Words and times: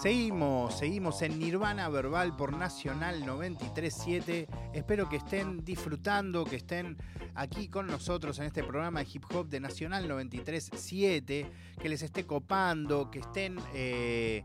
Seguimos, 0.00 0.78
seguimos 0.78 1.20
en 1.20 1.38
Nirvana 1.38 1.86
Verbal 1.90 2.34
por 2.34 2.56
Nacional 2.56 3.26
937. 3.26 4.48
Espero 4.72 5.10
que 5.10 5.16
estén 5.16 5.62
disfrutando, 5.62 6.46
que 6.46 6.56
estén 6.56 6.96
aquí 7.34 7.68
con 7.68 7.86
nosotros 7.86 8.38
en 8.38 8.46
este 8.46 8.64
programa 8.64 9.00
de 9.00 9.08
hip 9.12 9.24
hop 9.30 9.50
de 9.50 9.60
Nacional 9.60 10.08
937, 10.08 11.50
que 11.78 11.88
les 11.90 12.00
esté 12.00 12.24
copando, 12.24 13.10
que 13.10 13.18
estén 13.18 13.58
eh, 13.74 14.42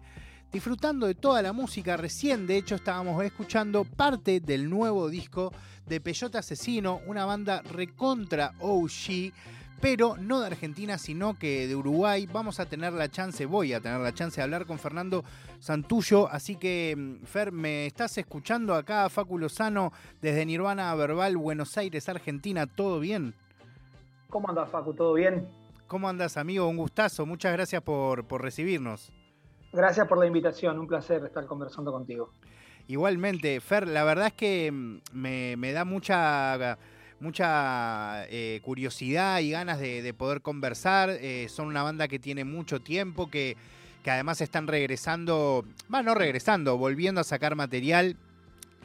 disfrutando 0.52 1.08
de 1.08 1.16
toda 1.16 1.42
la 1.42 1.54
música. 1.54 1.96
Recién, 1.96 2.48
de 2.48 2.58
hecho, 2.58 2.76
estábamos 2.76 3.24
escuchando 3.24 3.86
parte 3.86 4.42
del 4.42 4.70
nuevo 4.70 5.08
disco 5.08 5.54
de 5.86 6.02
Peyote 6.02 6.38
Asesino, 6.38 7.00
una 7.08 7.24
banda 7.24 7.62
recontra 7.62 8.56
OG 8.60 9.32
pero 9.82 10.16
no 10.18 10.40
de 10.40 10.48
Argentina, 10.48 10.98
sino 10.98 11.38
que 11.38 11.68
de 11.68 11.76
Uruguay. 11.76 12.28
Vamos 12.32 12.60
a 12.60 12.66
tener 12.66 12.94
la 12.94 13.10
chance, 13.10 13.46
voy 13.46 13.74
a 13.74 13.82
tener 13.82 14.00
la 14.00 14.14
chance 14.14 14.38
de 14.38 14.44
hablar 14.44 14.66
con 14.66 14.80
Fernando 14.80 15.24
Santullo. 15.60 16.28
Así 16.30 16.56
que, 16.56 16.96
mm, 16.98 17.26
Fer, 17.26 17.52
¿me 17.52 17.86
estás 17.86 18.18
escuchando 18.18 18.74
acá, 18.74 19.10
Facu 19.10 19.38
Lozano, 19.38 19.92
desde 20.22 20.46
Nirvana 20.46 20.94
Verbal, 20.96 21.38
Buenos 21.38 21.78
Aires, 21.78 22.08
Argentina? 22.10 22.66
¿Todo 22.68 23.00
bien? 23.00 23.36
¿Cómo 24.30 24.50
andas, 24.50 24.70
Facu? 24.70 24.94
¿Todo 24.94 25.14
bien? 25.14 25.48
¿Cómo 25.88 26.10
andas, 26.10 26.38
amigo? 26.38 26.68
Un 26.68 26.78
gustazo. 26.78 27.26
Muchas 27.26 27.54
gracias 27.54 27.82
por, 27.82 28.26
recibirnos. 28.42 29.12
Gracias 29.72 30.08
por 30.08 30.18
la 30.18 30.26
invitación. 30.26 30.80
Un 30.80 30.88
placer 30.88 31.24
estar 31.24 31.46
conversando 31.46 31.92
contigo. 31.92 32.32
Igualmente, 32.88 33.60
Fer, 33.62 33.88
la 33.88 34.04
verdad 34.04 34.28
es 34.28 34.34
que 34.34 34.72
mm, 34.72 35.00
me, 35.12 35.56
me 35.58 35.74
da 35.74 35.86
mucha 35.86 36.78
mucha 37.20 38.26
eh, 38.28 38.60
curiosidad 38.64 39.40
y 39.40 39.52
ganas 39.52 39.80
de, 39.80 40.14
poder 40.14 40.42
conversar. 40.42 41.10
Eh, 41.10 41.48
son 41.50 41.68
una 41.68 41.84
banda 41.84 42.08
que 42.08 42.20
tiene 42.20 42.44
mucho 42.44 42.82
tiempo, 42.82 43.30
que, 43.30 43.58
que 44.04 44.12
además 44.12 44.42
están 44.42 44.68
regresando, 44.68 45.66
bueno, 45.88 46.12
no 46.12 46.16
regresando, 46.16 46.78
volviendo 46.78 47.22
a 47.22 47.24
sacar 47.24 47.56
material 47.56 48.18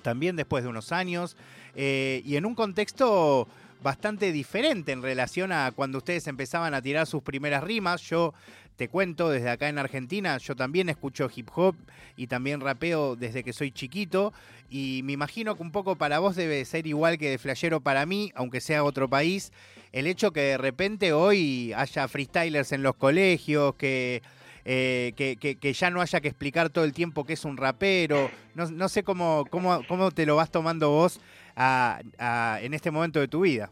también 0.02 0.36
después 0.36 0.64
de 0.64 0.70
unos 0.70 0.92
años 0.92 1.36
eh, 1.74 2.22
y 2.24 2.36
en 2.36 2.46
un 2.46 2.54
contexto 2.54 3.46
bastante 3.82 4.32
diferente 4.32 4.92
en 4.92 5.02
relación 5.02 5.52
a 5.52 5.72
cuando 5.72 5.98
ustedes 5.98 6.26
empezaban 6.26 6.74
a 6.74 6.82
tirar 6.82 7.06
sus 7.06 7.22
primeras 7.22 7.64
rimas. 7.64 8.02
Yo 8.02 8.34
te 8.80 8.88
cuento, 8.88 9.28
desde 9.28 9.50
acá 9.50 9.68
en 9.68 9.76
Argentina, 9.76 10.38
yo 10.38 10.56
también 10.56 10.88
escucho 10.88 11.28
hip 11.36 11.50
hop 11.54 11.76
y 12.16 12.28
también 12.28 12.62
rapeo 12.62 13.14
desde 13.14 13.44
que 13.44 13.52
soy 13.52 13.72
chiquito. 13.72 14.32
Y 14.70 15.02
me 15.04 15.12
imagino 15.12 15.54
que 15.54 15.62
un 15.62 15.70
poco 15.70 15.96
para 15.96 16.18
vos 16.18 16.34
debe 16.34 16.64
ser 16.64 16.86
igual 16.86 17.18
que 17.18 17.28
de 17.28 17.36
flashero 17.36 17.82
para 17.82 18.06
mí, 18.06 18.32
aunque 18.34 18.62
sea 18.62 18.82
otro 18.82 19.06
país, 19.10 19.52
el 19.92 20.06
hecho 20.06 20.32
que 20.32 20.40
de 20.40 20.56
repente 20.56 21.12
hoy 21.12 21.74
haya 21.76 22.08
freestylers 22.08 22.72
en 22.72 22.82
los 22.82 22.96
colegios, 22.96 23.74
que, 23.74 24.22
eh, 24.64 25.12
que, 25.14 25.72
ya 25.74 25.90
no 25.90 26.00
haya 26.00 26.22
que 26.22 26.28
explicar 26.28 26.70
todo 26.70 26.86
el 26.86 26.94
tiempo 26.94 27.26
que 27.26 27.34
es 27.34 27.44
un 27.44 27.58
rapero. 27.58 28.30
No, 28.54 28.88
sé 28.88 29.02
cómo, 29.02 29.44
cómo, 29.50 29.82
cómo, 29.88 30.10
te 30.10 30.24
lo 30.24 30.36
vas 30.36 30.50
tomando 30.50 30.88
vos 30.88 31.20
en 31.54 32.72
este 32.72 32.90
momento 32.90 33.20
de 33.20 33.28
tu 33.28 33.42
vida. 33.42 33.70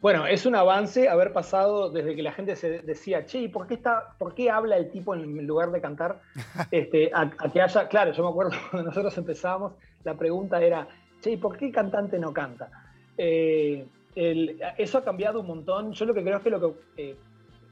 Bueno, 0.00 0.26
es 0.26 0.46
un 0.46 0.54
avance 0.54 1.10
haber 1.10 1.32
pasado 1.32 1.90
desde 1.90 2.16
que 2.16 2.22
la 2.22 2.32
gente 2.32 2.56
se 2.56 2.80
decía, 2.80 3.26
che, 3.26 3.50
¿por 3.50 3.66
qué, 3.66 3.74
está, 3.74 4.14
¿por 4.18 4.34
qué 4.34 4.50
habla 4.50 4.78
el 4.78 4.90
tipo 4.90 5.14
en 5.14 5.46
lugar 5.46 5.70
de 5.70 5.80
cantar? 5.80 6.20
Este, 6.70 7.10
a, 7.12 7.30
que 7.30 7.60
haya, 7.60 7.88
claro, 7.88 8.12
yo 8.12 8.22
me 8.22 8.30
acuerdo 8.30 8.52
cuando 8.70 8.88
nosotros 8.88 9.16
empezábamos, 9.18 9.72
la 10.04 10.14
pregunta 10.14 10.62
era, 10.62 10.88
che, 11.20 11.36
¿por 11.36 11.56
qué 11.58 11.66
el 11.66 11.72
cantante 11.72 12.18
no 12.18 12.32
canta? 12.32 12.70
Eh, 13.18 13.86
eso 14.14 14.98
ha 14.98 15.04
cambiado 15.04 15.40
un 15.40 15.46
montón. 15.46 15.92
Yo 15.92 16.04
lo 16.04 16.14
que 16.14 16.22
creo 16.22 16.38
es 16.38 16.42
que, 16.42 16.50
lo 16.50 16.60
que 16.60 16.80
eh, 16.96 17.16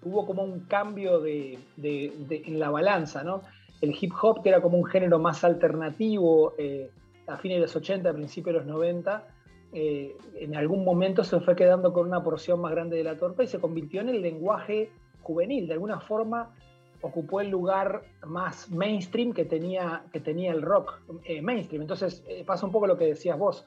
hubo 0.02 0.26
como 0.26 0.42
un 0.42 0.60
cambio 0.60 1.20
de, 1.20 1.58
en 1.78 2.58
la 2.58 2.70
balanza, 2.70 3.24
¿no? 3.24 3.42
El 3.80 3.96
hip 3.98 4.12
hop, 4.20 4.42
que 4.42 4.50
era 4.50 4.60
como 4.60 4.76
un 4.76 4.84
género 4.84 5.18
más 5.18 5.44
alternativo 5.44 6.54
eh, 6.58 6.90
a 7.26 7.36
fines 7.36 7.56
de 7.56 7.62
los 7.62 7.76
80, 7.76 8.08
a 8.08 8.12
principios 8.12 8.54
de 8.54 8.60
los 8.60 8.66
90, 8.66 9.24
eh, 9.72 10.16
en 10.36 10.56
algún 10.56 10.84
momento 10.84 11.24
se 11.24 11.40
fue 11.40 11.54
quedando 11.54 11.92
con 11.92 12.06
una 12.06 12.22
porción 12.22 12.60
más 12.60 12.72
grande 12.72 12.96
de 12.96 13.04
la 13.04 13.16
torta 13.16 13.42
y 13.42 13.46
se 13.46 13.58
convirtió 13.58 14.00
en 14.00 14.08
el 14.08 14.22
lenguaje 14.22 14.90
juvenil. 15.22 15.66
De 15.66 15.74
alguna 15.74 16.00
forma 16.00 16.54
ocupó 17.00 17.40
el 17.40 17.50
lugar 17.50 18.02
más 18.26 18.70
mainstream 18.70 19.32
que 19.32 19.44
tenía, 19.44 20.04
que 20.12 20.20
tenía 20.20 20.52
el 20.52 20.62
rock 20.62 21.00
eh, 21.24 21.42
mainstream. 21.42 21.82
Entonces 21.82 22.24
eh, 22.28 22.44
pasa 22.44 22.66
un 22.66 22.72
poco 22.72 22.86
lo 22.86 22.96
que 22.96 23.06
decías 23.06 23.38
vos. 23.38 23.66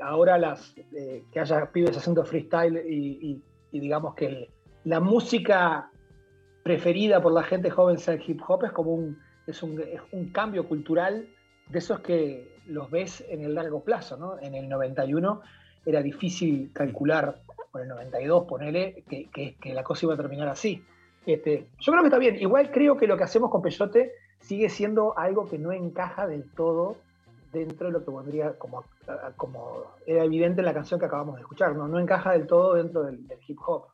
ahora 0.00 0.38
las, 0.38 0.74
que 1.30 1.38
haya 1.38 1.70
pibes 1.70 1.96
haciendo 1.96 2.24
freestyle 2.24 2.78
y, 2.88 3.42
digamos 3.70 4.14
que 4.14 4.48
la 4.84 5.00
música 5.00 5.90
preferida 6.62 7.20
por 7.20 7.32
la 7.32 7.42
gente 7.42 7.68
joven 7.68 7.98
sea 7.98 8.14
el 8.14 8.22
hip 8.26 8.40
hop 8.48 8.64
es 8.64 8.72
como 8.72 8.94
un, 8.94 9.18
es 9.46 9.62
un, 9.62 9.78
es 9.78 10.00
un 10.12 10.30
cambio 10.30 10.66
cultural 10.66 11.28
de 11.68 11.78
esos 11.78 12.00
que 12.00 12.55
los 12.68 12.90
ves 12.90 13.24
en 13.28 13.42
el 13.42 13.54
largo 13.54 13.82
plazo, 13.82 14.16
¿no? 14.16 14.38
En 14.40 14.54
el 14.54 14.68
91 14.68 15.40
era 15.84 16.02
difícil 16.02 16.70
calcular, 16.72 17.40
o 17.72 17.78
en 17.78 17.84
el 17.84 17.88
92 17.88 18.44
ponele, 18.44 19.04
que, 19.08 19.28
que, 19.30 19.74
la 19.74 19.84
cosa 19.84 20.06
iba 20.06 20.14
a 20.14 20.16
terminar 20.16 20.48
así. 20.48 20.84
Este, 21.24 21.66
yo 21.80 21.92
creo 21.92 22.02
que 22.02 22.08
está 22.08 22.18
bien. 22.18 22.36
Igual 22.40 22.70
creo 22.70 22.96
que 22.96 23.06
lo 23.06 23.16
que 23.16 23.24
hacemos 23.24 23.50
con 23.50 23.62
Peyote 23.62 24.12
sigue 24.40 24.68
siendo 24.68 25.16
algo 25.18 25.48
que 25.48 25.58
no 25.58 25.72
encaja 25.72 26.26
del 26.26 26.44
todo 26.50 26.96
dentro 27.52 27.86
de 27.86 27.92
lo 27.92 28.04
que 28.04 28.10
vendría 28.10 28.52
como, 28.58 28.84
como 29.36 29.84
era 30.06 30.24
evidente 30.24 30.60
en 30.60 30.66
la 30.66 30.74
canción 30.74 31.00
que 31.00 31.06
acabamos 31.06 31.36
de 31.36 31.42
escuchar, 31.42 31.74
no, 31.74 31.88
no 31.88 31.98
encaja 31.98 32.32
del 32.32 32.46
todo 32.46 32.74
dentro 32.74 33.04
del, 33.04 33.26
hip 33.46 33.58
hop, 33.66 33.86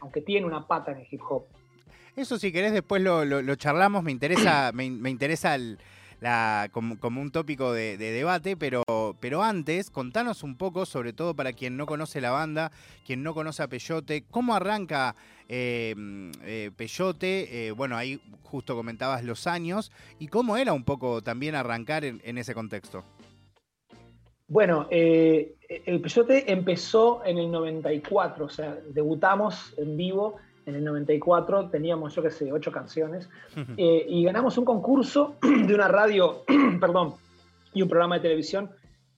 aunque 0.00 0.20
tiene 0.20 0.46
una 0.46 0.66
pata 0.66 0.92
en 0.92 0.98
el 0.98 1.06
hip 1.10 1.20
hop. 1.28 1.44
Eso 2.16 2.38
si 2.38 2.50
querés 2.50 2.72
después 2.72 3.00
lo, 3.00 3.24
lo, 3.24 3.54
charlamos, 3.54 4.02
me 4.02 4.10
interesa, 4.10 4.72
me, 4.74 4.90
me 4.90 5.10
interesa 5.10 5.54
el, 5.54 5.78
como, 6.72 7.20
un 7.20 7.30
tópico 7.30 7.72
de, 7.72 7.96
debate, 7.96 8.56
pero, 8.56 8.82
pero 9.20 9.42
antes, 9.42 9.90
contanos 9.90 10.42
un 10.42 10.56
poco, 10.56 10.86
sobre 10.86 11.12
todo 11.12 11.34
para 11.34 11.52
quien 11.52 11.76
no 11.76 11.86
conoce 11.86 12.20
la 12.20 12.30
banda, 12.30 12.72
quien 13.06 13.22
no 13.22 13.34
conoce 13.34 13.62
a 13.62 13.68
Peyote, 13.68 14.24
cómo 14.30 14.54
arranca 14.54 15.14
eh, 15.48 15.94
eh, 16.42 16.70
eh, 16.76 17.72
bueno, 17.76 17.96
ahí 17.96 18.20
justo 18.42 18.74
comentabas 18.74 19.24
los 19.24 19.46
años, 19.46 19.92
y 20.18 20.28
cómo 20.28 20.56
era 20.56 20.72
un 20.72 20.84
poco 20.84 21.22
también 21.22 21.54
arrancar 21.54 22.04
en, 22.04 22.38
ese 22.38 22.54
contexto. 22.54 23.04
Bueno, 24.48 24.88
el 24.90 26.00
Peyote 26.02 26.50
empezó 26.50 27.22
en 27.24 27.38
el 27.38 27.50
94, 27.50 28.46
o 28.46 28.48
sea, 28.48 28.78
debutamos 28.90 29.74
en 29.76 29.96
vivo 29.96 30.36
en 30.68 30.74
el 30.74 30.84
94 30.84 31.70
teníamos, 31.70 32.14
yo 32.14 32.22
qué 32.22 32.30
sé, 32.30 32.52
ocho 32.52 32.70
canciones, 32.70 33.28
eh, 33.76 34.04
y 34.06 34.22
ganamos 34.22 34.58
un 34.58 34.66
concurso 34.66 35.36
de 35.66 35.74
una 35.74 35.88
radio, 35.88 36.44
perdón, 36.80 37.14
y 37.72 37.80
un 37.80 37.88
programa 37.88 38.16
de 38.16 38.22
televisión, 38.22 38.70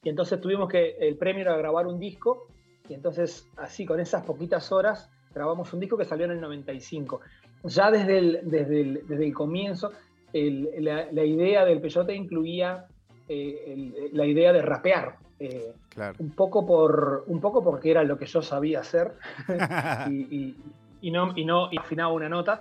y 0.03 0.09
entonces 0.09 0.41
tuvimos 0.41 0.69
que, 0.69 0.97
el 1.01 1.17
premio 1.17 1.43
era 1.43 1.57
grabar 1.57 1.89
un 1.89 1.99
disco, 1.99 2.47
y 2.89 2.95
entonces 2.95 3.49
así 3.57 3.85
con 3.85 3.99
esas 3.99 4.25
poquitas 4.25 4.71
horas 4.71 5.11
grabamos 5.35 5.73
un 5.73 5.81
disco 5.81 5.97
que 5.97 6.05
salió 6.05 6.25
en 6.25 6.33
el 6.33 6.41
95. 6.41 7.21
Ya 7.65 7.91
desde 7.91 8.19
el, 8.19 8.41
desde 8.45 8.81
el, 8.81 9.07
desde 9.07 9.27
el 9.27 9.35
comienzo, 9.35 9.93
la, 10.33 11.25
idea 11.25 11.65
del 11.65 11.81
Peyote 11.81 12.15
incluía 12.15 12.87
eh, 13.29 14.11
la 14.13 14.27
idea 14.27 14.53
de 14.53 14.63
rapear. 14.63 15.17
Eh, 15.39 15.73
un, 16.19 16.31
poco 16.31 16.67
por, 16.67 17.25
un 17.27 17.41
poco 17.41 17.63
porque 17.65 17.91
era 17.91 18.05
lo 18.05 18.19
que 18.19 18.27
yo 18.27 18.43
sabía 18.43 18.81
hacer 18.81 19.15
y, 20.11 20.37
y 20.37 20.57
no, 21.03 21.33
y 21.37 21.45
no 21.45 21.69
y 21.73 21.79
afinaba 21.79 22.13
una 22.13 22.29
nota, 22.29 22.61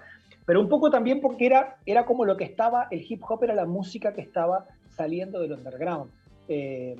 pero 0.49 0.61
un 0.61 0.67
poco 0.67 0.89
también 0.89 1.21
porque 1.21 1.45
era, 1.45 1.77
era 1.85 2.05
como 2.05 2.25
lo 2.25 2.35
que 2.35 2.43
estaba, 2.43 2.87
el 2.89 3.05
hip 3.07 3.21
hop 3.29 3.43
era 3.43 3.53
la 3.53 3.65
música 3.65 4.13
que 4.13 4.21
estaba 4.21 4.65
saliendo 4.89 5.39
del 5.41 5.51
underground. 5.51 6.09
Eh, 6.47 6.95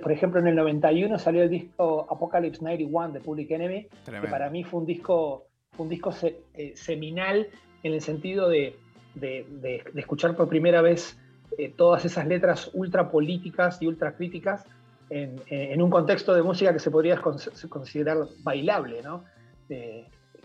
por 0.00 0.12
ejemplo, 0.12 0.38
en 0.38 0.46
el 0.46 0.54
91 0.54 1.18
salió 1.18 1.42
el 1.42 1.50
disco 1.50 2.06
Apocalypse 2.08 2.62
91 2.62 3.14
de 3.14 3.20
Public 3.20 3.50
Enemy, 3.50 3.88
que 4.04 4.28
para 4.28 4.48
mí 4.48 4.62
fue 4.62 4.78
un 4.78 4.86
disco, 4.86 5.48
un 5.78 5.88
disco 5.88 6.14
eh, 6.22 6.72
seminal 6.76 7.48
en 7.82 7.92
el 7.92 8.00
sentido 8.00 8.48
de, 8.48 8.76
de, 9.14 9.82
escuchar 9.96 10.36
por 10.36 10.48
primera 10.48 10.82
vez 10.82 11.18
eh, 11.58 11.72
todas 11.76 12.04
esas 12.04 12.28
letras 12.28 12.70
ultra 12.74 13.10
políticas 13.10 13.82
y 13.82 13.88
ultra 13.88 14.16
críticas 14.16 14.64
en, 15.10 15.40
en, 15.48 15.82
un 15.82 15.90
contexto 15.90 16.32
de 16.32 16.42
música 16.42 16.72
que 16.72 16.78
se 16.78 16.92
podría 16.92 17.20
considerar 17.20 18.18
bailable, 18.44 19.02
¿no? 19.02 19.24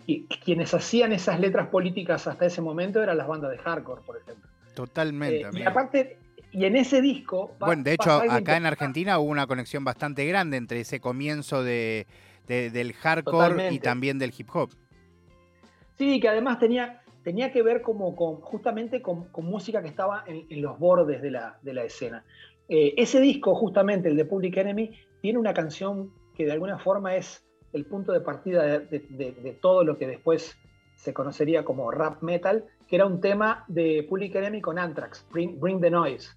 Y 0.06 0.26
quienes 0.26 0.74
hacían 0.74 1.12
esas 1.14 1.40
letras 1.40 1.68
políticas 1.70 2.28
hasta 2.28 2.46
ese 2.46 2.62
momento 2.62 3.02
eran 3.02 3.18
las 3.18 3.28
bandas 3.28 3.52
de 3.52 3.58
hardcore, 3.58 4.02
por 4.02 4.18
ejemplo. 4.18 4.50
Totalmente. 4.74 5.42
Eh, 5.42 5.50
y 5.54 5.64
aparte, 5.64 6.18
y 6.52 6.66
en 6.66 6.76
ese 6.76 7.02
disco... 7.02 7.56
Bueno, 7.60 7.84
de 7.84 7.94
hecho, 7.94 8.12
acá 8.12 8.58
en 8.58 8.66
Argentina 8.66 9.20
hubo 9.20 9.30
una 9.30 9.48
conexión 9.48 9.84
bastante 9.84 10.26
grande 10.26 10.58
entre 10.58 10.82
ese 10.82 11.00
comienzo 11.00 11.64
de, 11.64 12.08
del 12.48 12.94
hardcore 12.94 13.74
y 13.74 13.80
también 13.80 14.20
del 14.20 14.34
hip 14.38 14.50
hop. 14.54 14.70
Sí, 15.98 16.20
que 16.20 16.28
además 16.28 16.60
tenía, 16.60 17.02
tenía 17.24 17.52
que 17.52 17.62
ver 17.62 17.82
como 17.82 18.16
con, 18.16 18.38
justamente 18.38 19.02
con, 19.02 19.30
música 19.38 19.82
que 19.82 19.88
estaba 19.88 20.24
en, 20.28 20.62
los 20.62 20.78
bordes 20.80 21.22
de 21.22 21.32
la, 21.32 21.60
de 21.62 21.74
la 21.74 21.84
escena. 21.84 22.26
Eh, 22.68 22.94
ese 22.98 23.20
disco, 23.20 23.56
justamente, 23.56 24.10
el 24.10 24.16
de 24.16 24.26
Public 24.26 24.58
Enemy, 24.58 24.92
tiene 25.22 25.38
una 25.40 25.54
canción 25.54 26.12
que 26.36 26.46
de 26.46 26.54
alguna 26.54 26.80
forma 26.80 27.16
es 27.16 27.46
el 27.74 27.86
punto 27.86 28.12
de 28.12 28.22
partida 28.22 28.64
de, 28.64 29.58
todo 29.62 29.84
lo 29.84 29.98
que 29.98 30.08
después 30.08 30.58
se 30.96 31.14
conocería 31.14 31.64
como 31.64 31.90
rap 31.92 32.22
metal, 32.22 32.66
que 32.88 32.96
era 32.96 33.06
un 33.06 33.22
tema 33.22 33.66
de 33.68 34.06
Public 34.10 34.36
Enemy 34.36 34.62
con 34.62 34.78
Anthrax, 34.78 35.26
Bring, 35.32 35.82
the 35.82 35.90
Noise, 35.90 36.30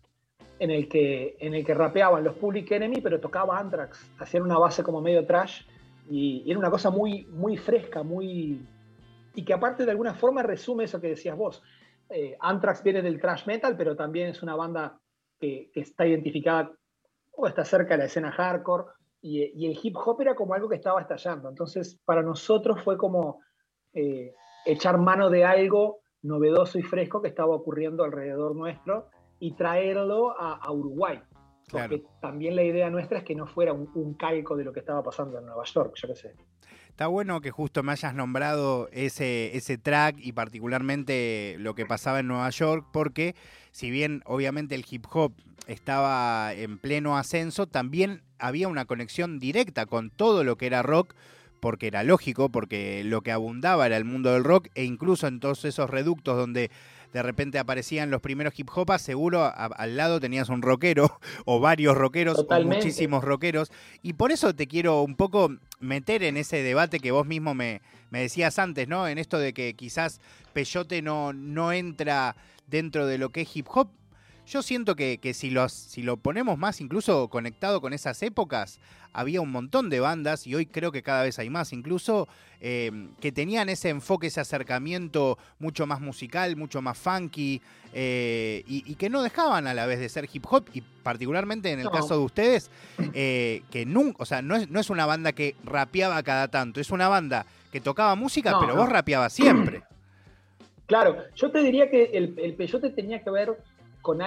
en 0.58 0.70
el, 0.70 0.88
que, 0.88 1.36
en 1.40 1.54
el 1.54 1.64
que 1.64 1.75
rapeaban 1.75 2.25
los 2.25 2.36
Public 2.36 2.70
Enemy, 2.70 3.00
pero 3.00 3.20
tocaba 3.20 3.58
Anthrax, 3.58 4.10
hacían 4.19 4.44
una 4.44 4.58
base 4.58 4.82
como 4.82 5.00
medio 5.00 5.26
trash, 5.26 5.62
y, 6.08 6.48
era 6.48 6.58
una 6.58 6.70
cosa 6.70 6.90
muy, 6.90 7.26
muy 7.26 7.56
fresca, 7.56 8.02
muy... 8.02 8.66
y 9.34 9.44
que 9.44 9.52
aparte 9.52 9.84
de 9.84 9.90
alguna 9.90 10.14
forma 10.14 10.42
resume 10.42 10.84
eso 10.84 11.00
que 11.00 11.08
decías 11.08 11.37
vos. 11.37 11.62
Eh, 12.10 12.37
Anthrax 12.40 12.82
viene 12.82 13.02
del 13.02 13.20
trash 13.20 13.46
metal, 13.46 13.76
pero 13.76 13.96
también 13.96 14.28
es 14.28 14.42
una 14.42 14.54
banda 14.54 14.98
que, 15.40 15.70
está 15.75 16.06
identificada 16.06 16.72
o 17.32 17.46
está 17.46 17.64
cerca 17.64 17.94
de 17.94 17.98
la 17.98 18.04
escena 18.04 18.30
hardcore, 18.30 18.84
y, 19.25 19.67
el 19.67 19.79
hip 19.82 19.97
hop 19.97 20.21
era 20.21 20.35
como 20.35 20.53
algo 20.53 20.69
que 20.69 20.76
estaba 20.76 21.00
estallando. 21.00 21.49
Entonces, 21.49 21.99
para 22.05 22.23
nosotros 22.23 22.82
fue 22.85 22.99
como 22.99 23.41
eh, 23.94 24.35
echar 24.67 24.99
mano 24.99 25.31
de 25.31 25.47
algo 25.47 26.00
novedoso 26.21 26.79
y 26.79 26.82
fresco 26.82 27.23
que 27.23 27.29
estaba 27.29 27.55
ocurriendo 27.55 28.05
alrededor 28.05 28.55
nuestro 28.55 29.09
y 29.41 29.53
traerlo 29.53 30.38
a, 30.38 30.71
Uruguay. 30.71 31.23
Porque 31.71 32.05
también 32.21 32.55
la 32.55 32.65
idea 32.65 32.91
nuestra 32.91 33.19
es 33.19 33.25
que 33.25 33.35
no 33.35 33.47
fuera 33.47 33.73
un, 33.73 34.12
calco 34.15 34.56
de 34.56 34.65
lo 34.65 34.75
que 34.75 34.81
estaba 34.81 35.03
pasando 35.03 35.38
en 35.38 35.47
Nueva 35.47 35.65
York, 35.65 35.94
yo 35.97 36.09
qué 36.09 36.17
sé. 36.17 36.35
Está 36.91 37.06
bueno 37.06 37.41
que 37.41 37.50
justo 37.50 37.82
me 37.82 37.93
hayas 37.93 38.15
nombrado 38.15 38.88
ese, 38.93 39.56
ese 39.56 39.79
track 39.79 40.17
y 40.19 40.32
particularmente 40.32 41.56
lo 41.59 41.75
que 41.75 41.87
pasaba 41.87 42.21
en 42.21 42.29
Nueva 42.29 42.50
York, 42.50 42.87
porque 42.93 43.35
si 43.75 43.91
bien 43.91 44.23
obviamente 44.25 44.76
el 44.76 44.87
hip 44.88 45.05
hop 45.11 45.32
estaba 45.67 46.55
en 46.55 46.79
pleno 46.79 47.19
ascenso, 47.19 47.67
también 47.67 48.23
había 48.38 48.69
una 48.69 48.85
conexión 48.85 49.41
directa 49.41 49.85
con 49.85 50.11
todo 50.11 50.44
lo 50.44 50.56
que 50.56 50.67
era 50.67 50.82
rock, 50.82 51.12
porque 51.59 51.88
era 51.88 52.05
lógico, 52.05 52.50
porque 52.50 53.03
lo 53.03 53.23
que 53.23 53.32
abundaba 53.32 53.87
era 53.87 53.97
el 53.97 54.05
mundo 54.05 54.32
del 54.32 54.44
rock, 54.44 54.69
e 54.76 54.85
incluso 54.85 55.26
en 55.26 55.41
todos 55.41 55.65
esos 55.65 55.91
reductos 55.91 56.37
donde 56.37 56.71
de 57.12 57.23
repente 57.25 57.59
aparecían 57.59 58.12
los 58.12 58.21
primeros 58.21 58.56
hip 58.56 58.69
hopas, 58.73 59.03
seguro 59.03 59.44
al 59.44 59.97
lado 59.97 60.21
tenías 60.21 60.50
un 60.50 60.62
rockero 60.62 61.19
o 61.44 61.59
varios 61.59 61.97
rockeros 61.97 62.47
o 62.49 62.61
muchísimos 62.62 63.25
rockeros. 63.25 63.73
Y 64.03 64.12
por 64.12 64.31
eso 64.31 64.55
te 64.55 64.69
quiero 64.69 65.03
un 65.03 65.17
poco 65.17 65.53
meter 65.81 66.23
en 66.23 66.37
ese 66.37 66.62
debate 66.62 67.00
que 67.00 67.11
vos 67.11 67.26
mismo 67.26 67.55
me, 67.55 67.82
me 68.11 68.21
decías 68.21 68.61
antes, 68.61 68.87
¿no? 68.87 69.09
En 69.09 69.19
esto 69.19 69.41
de 69.41 69.53
que 69.53 69.75
quizás 69.75 70.21
Peyote 70.53 71.03
no, 71.03 71.32
no 71.32 71.73
entra 71.73 72.37
dentro 72.66 73.06
de 73.06 73.19
lo 73.19 73.31
que 73.31 73.43
es 73.43 73.56
hip 73.56 73.66
hop. 73.70 73.88
Yo 74.46 74.62
siento 74.62 74.94
que, 74.94 75.19
si, 75.34 75.49
los, 75.49 75.72
si 75.72 76.02
lo 76.02 76.19
ponemos 76.19 76.58
más 76.58 76.81
incluso 76.82 77.28
conectado 77.28 77.81
con 77.81 77.94
esas 77.94 78.22
épocas, 78.22 78.78
había 79.14 79.40
un 79.40 79.50
montón 79.50 79.88
de 79.88 80.00
bandas, 80.00 80.46
y 80.46 80.55
hoy 80.55 80.66
creo 80.66 80.93
que 80.93 81.02
cada 81.02 81.22
vez 81.22 81.38
hay 81.38 81.49
más 81.49 81.72
incluso, 81.72 82.28
eh, 82.61 83.08
que 83.20 83.32
tenían 83.32 83.70
ese 83.70 83.88
enfoque, 83.88 84.26
ese 84.26 84.40
acercamiento 84.40 85.38
mucho 85.58 85.87
más 85.87 86.00
musical, 86.02 86.56
mucho 86.56 86.82
más 86.82 86.99
funky, 86.99 87.62
eh, 87.94 88.64
y, 88.66 88.94
que 88.96 89.08
no 89.08 89.22
dejaban 89.22 89.66
a 89.66 89.72
la 89.72 89.87
vez 89.87 89.99
de 89.99 90.11
ser 90.11 90.28
hip 90.31 90.44
hop, 90.50 90.66
y 90.75 90.82
particularmente 90.82 91.70
en 91.70 91.81
el 91.81 91.90
caso 91.90 92.19
de 92.19 92.25
ustedes, 92.25 92.70
eh, 93.14 93.62
que 93.70 93.87
nunca, 93.87 94.25
o 94.25 94.26
sea, 94.26 94.43
no 94.43 94.56
es, 94.56 94.69
no 94.69 94.78
es 94.78 94.90
una 94.90 95.06
banda 95.06 95.32
que 95.32 95.56
rapeaba 95.64 96.22
cada 96.22 96.49
tanto, 96.49 96.81
es 96.81 96.90
una 96.90 97.08
banda 97.08 97.46
que 97.72 97.81
tocaba 97.81 98.14
música, 98.14 98.58
pero 98.61 98.76
vos 98.76 98.90
rapeabas 98.90 99.32
siempre. 99.32 99.84
Claro, 100.86 101.16
yo 101.34 101.50
te 101.50 101.60
diría 101.60 101.90
que 101.90 102.04
el, 102.12 102.34
el 102.38 102.54
peyote 102.54 102.90
tenía 102.90 103.22
que 103.22 103.31
ver 103.31 103.56
con 104.02 104.20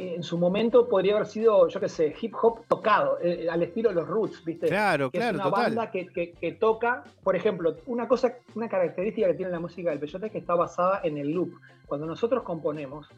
en 0.00 0.22
su 0.22 0.38
momento 0.38 0.88
podría 0.88 1.14
haber 1.14 1.26
sido, 1.26 1.68
yo 1.68 1.78
qué 1.78 1.88
sé, 1.88 2.14
hip 2.20 2.34
hop 2.40 2.64
tocado, 2.66 3.18
eh, 3.20 3.48
al 3.50 3.62
estilo 3.62 3.90
de 3.90 3.96
los 3.96 4.08
Roots, 4.08 4.42
¿viste? 4.44 4.68
Claro, 4.68 5.10
claro. 5.10 5.38
Es 5.38 5.44
una 5.44 5.50
banda 5.50 5.90
que, 5.90 6.06
que, 6.08 6.52
toca, 6.52 7.04
por 7.22 7.36
ejemplo, 7.36 7.76
una 7.86 8.08
cosa, 8.08 8.34
una 8.54 8.68
característica 8.68 9.26
que 9.28 9.34
tiene 9.34 9.52
la 9.52 9.60
música 9.60 9.90
del 9.90 9.98
Peyote 9.98 10.26
es 10.26 10.32
que 10.32 10.38
está 10.38 10.54
basada 10.54 11.00
en 11.04 11.18
el 11.18 11.30
loop. 11.32 11.52
Cuando 11.86 12.06
nosotros 12.06 12.42
componemos, 12.44 13.08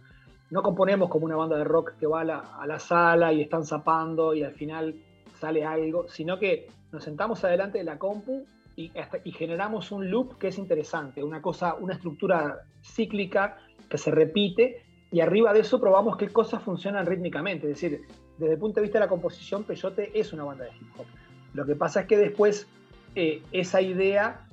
no 0.50 0.62
componemos 0.62 1.08
como 1.08 1.26
una 1.26 1.37
banda 1.37 1.56
de 1.56 1.64
rock 1.64 1.93
que 2.00 2.06
va 2.06 2.23
a 2.23 2.25
la, 2.25 2.38
a 2.38 2.67
la 2.67 2.81
sala 2.81 3.32
y 3.32 3.43
están 3.43 3.64
zapando 3.64 4.35
y 4.35 4.43
al 4.43 4.55
final 4.55 4.96
sale 5.38 5.64
algo, 5.64 6.08
sino 6.08 6.38
que 6.38 6.69
nos 6.90 7.05
sentamos 7.05 7.44
adelante 7.44 7.78
de 7.78 7.85
la 7.85 7.99
compu 7.99 8.44
y, 8.77 8.93
y 9.25 9.33
generamos 9.33 9.93
un 9.93 10.11
loop 10.11 10.39
que 10.39 10.49
es 10.49 10.59
interesante, 10.59 11.23
una 11.23 11.43
cosa, 11.43 11.75
una 11.75 11.95
estructura 11.95 12.61
cíclica 12.83 13.59
que 13.89 13.99
se 13.99 14.11
repite 14.11 14.83
y 15.13 15.21
arriba 15.21 15.53
de 15.53 15.61
eso 15.61 15.79
probamos 15.79 16.17
qué 16.17 16.29
cosas 16.29 16.63
funcionan 16.63 17.05
rítmicamente. 17.07 17.71
Es 17.71 17.81
decir, 17.81 18.07
desde 18.39 18.55
el 18.55 18.59
punto 18.59 18.77
de 18.77 18.83
vista 18.83 18.99
de 18.99 19.05
la 19.05 19.09
composición, 19.09 19.65
Peyote 19.65 20.19
es 20.19 20.33
una 20.33 20.45
banda 20.45 20.65
de 20.65 20.71
hip 20.71 20.89
hop. 20.97 21.07
Lo 21.53 21.67
que 21.67 21.77
pasa 21.77 22.01
es 22.01 22.07
que 22.07 22.17
después 22.17 22.67
eh, 23.15 23.43
esa 23.53 23.83
idea 23.83 24.49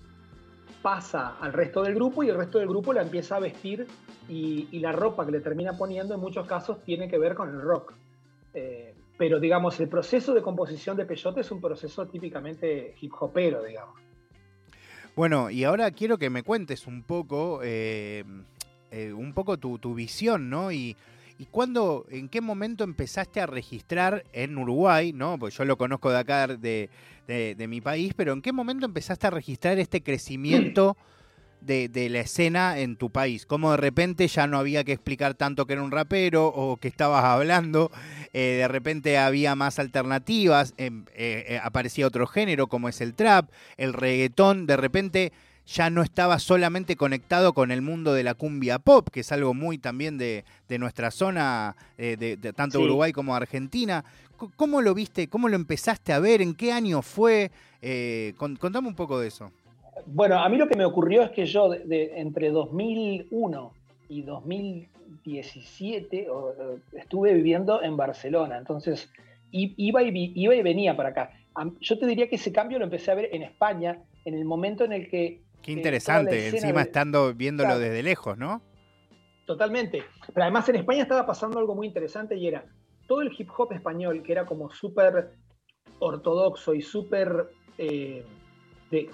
pasa 0.82 1.38
al 1.40 1.54
resto 1.54 1.82
del 1.82 1.96
grupo 1.96 2.24
y 2.24 2.30
el 2.30 2.36
resto 2.36 2.60
del 2.60 2.68
grupo 2.68 2.92
la 2.92 3.02
empieza 3.02 3.38
a 3.38 3.40
vestir 3.40 3.88
y, 4.28 4.80
la 4.80 4.92
ropa 4.92 5.26
que 5.26 5.32
le 5.32 5.40
termina 5.40 5.78
poniendo 5.78 6.14
en 6.14 6.20
muchos 6.20 6.46
casos 6.46 6.84
tiene 6.84 7.08
que 7.08 7.18
ver 7.18 7.36
con 7.36 7.50
el 7.50 7.62
rock. 7.62 7.94
Eh, 8.54 8.96
pero 9.18 9.40
digamos, 9.40 9.80
el 9.80 9.90
proceso 9.90 10.34
de 10.34 10.42
composición 10.42 10.96
de 10.98 11.06
Peyote 11.06 11.42
es 11.42 11.52
un 11.52 11.62
proceso 11.62 12.08
típicamente 12.08 12.96
hip 13.00 13.14
hopero, 13.20 13.64
digamos. 13.64 14.09
Bueno, 15.20 15.50
y 15.50 15.66
ahora 15.66 15.92
quiero 15.92 16.18
que 16.18 16.30
me 16.30 16.44
cuentes 16.44 16.88
un 16.88 17.04
poco 17.04 17.60
eh, 17.62 18.24
eh, 18.90 19.12
un 19.12 19.34
poco 19.34 19.58
tu, 19.58 19.94
visión, 19.94 20.50
¿no? 20.50 20.72
Y, 20.72 20.96
y 21.38 21.46
cuándo, 21.48 22.06
en 22.10 22.30
qué 22.30 22.40
momento 22.40 22.86
empezaste 22.86 23.42
a 23.42 23.46
registrar 23.46 24.24
en 24.32 24.58
Uruguay, 24.58 25.12
¿no? 25.12 25.38
Pues 25.38 25.58
yo 25.58 25.66
lo 25.66 25.78
conozco 25.78 26.10
de 26.10 26.20
acá, 26.20 26.48
de, 26.48 26.90
de, 27.28 27.68
mi 27.68 27.82
país, 27.82 28.14
pero 28.16 28.32
en 28.32 28.42
qué 28.42 28.54
momento 28.54 28.86
empezaste 28.86 29.28
a 29.28 29.32
registrar 29.32 29.78
este 29.78 30.02
crecimiento 30.02 30.96
de, 31.62 32.08
la 32.10 32.20
escena 32.20 32.80
en 32.80 32.96
tu 32.96 33.10
país? 33.10 33.46
¿Cómo 33.46 33.72
de 33.72 33.78
repente 33.78 34.28
ya 34.28 34.48
no 34.48 34.58
había 34.58 34.84
que 34.84 34.94
explicar 34.94 35.36
tanto 35.36 35.66
que 35.66 35.74
era 35.74 35.84
un 35.84 35.92
rapero 35.92 36.48
o 36.48 36.78
que 36.78 36.88
estabas 36.88 37.24
hablando? 37.24 37.92
Eh, 38.34 38.58
de 38.60 38.68
repente 38.68 39.18
había 39.18 39.56
más 39.56 39.80
alternativas, 39.80 40.74
em, 40.78 41.06
eh, 41.16 41.60
aparecía 41.64 42.08
otro 42.08 42.28
género 42.28 42.68
como 42.68 42.90
es 42.90 43.02
el 43.02 43.14
trap, 43.14 43.50
el 43.78 43.94
reggaetón, 43.94 44.66
de 44.66 44.78
repente 44.78 45.32
ya 45.70 45.90
no 45.90 46.02
estaba 46.02 46.40
solamente 46.40 46.96
conectado 46.96 47.54
con 47.54 47.72
el 47.72 47.82
mundo 47.82 48.14
de 48.14 48.24
la 48.24 48.34
cumbia 48.34 48.80
pop, 48.80 49.08
que 49.12 49.20
es 49.20 49.32
algo 49.32 49.54
muy 49.54 49.78
también 49.78 50.18
de, 50.18 50.44
nuestra 50.80 51.12
zona, 51.12 51.76
eh, 51.98 52.18
de, 52.18 52.54
tanto 52.54 52.80
Uruguay 52.80 53.12
como 53.12 53.36
Argentina. 53.36 54.04
¿Cómo 54.56 54.82
lo 54.82 54.94
viste? 54.94 55.28
¿Cómo 55.28 55.48
lo 55.48 55.56
empezaste 55.56 56.14
a 56.14 56.20
ver? 56.20 56.42
¿En 56.42 56.56
qué 56.56 56.72
año 56.72 57.02
fue? 57.02 57.52
Eh, 57.82 58.34
contame 58.38 58.88
un 58.88 58.96
poco 58.96 59.20
de 59.20 59.28
eso. 59.28 59.52
Bueno, 60.06 60.40
a 60.40 60.50
mí 60.50 60.58
lo 60.58 60.68
que 60.68 60.76
me 60.76 60.86
ocurrió 60.86 61.24
es 61.24 61.32
que 61.32 61.46
yo 61.46 61.74
entre 61.74 62.52
2001 62.52 63.74
y 64.10 64.22
2017 64.24 66.28
estuve 66.94 67.34
viviendo 67.34 67.82
en 67.82 67.98
Barcelona, 67.98 68.58
entonces 68.58 69.10
iba 69.52 70.04
y, 70.04 70.34
iba 70.36 70.56
y 70.56 70.62
venía 70.62 70.96
para 70.96 71.10
acá. 71.10 71.32
Yo 71.82 71.98
te 71.98 72.06
diría 72.06 72.30
que 72.30 72.36
ese 72.36 72.52
cambio 72.52 72.80
lo 72.80 72.86
empecé 72.86 73.12
a 73.12 73.16
ver 73.16 73.30
en 73.32 73.44
España 73.44 74.02
en 74.26 74.34
el 74.34 74.46
momento 74.46 74.84
en 74.84 74.94
el 74.94 75.10
que 75.10 75.42
Qué 75.62 75.74
interesante, 75.74 76.48
encima 76.48 76.84
estando 76.84 77.34
viéndolo 77.34 77.80
desde 77.80 78.02
lejos, 78.02 78.38
¿no? 78.38 78.62
Totalmente. 79.46 80.04
Pero 80.34 80.44
además 80.44 80.70
en 80.70 80.78
España 80.78 81.02
estaba 81.02 81.26
pasando 81.26 81.60
algo 81.60 81.76
muy 81.76 81.88
interesante 81.88 82.36
y 82.36 82.48
era 82.48 82.64
todo 83.08 83.22
el 83.22 83.32
hip 83.38 83.50
hop 83.58 83.74
español, 83.74 84.24
que 84.24 84.32
era 84.32 84.46
como 84.46 84.70
súper 84.70 85.32
ortodoxo 86.00 86.74
y 86.74 86.82
súper 86.82 87.50
eh, 87.78 88.24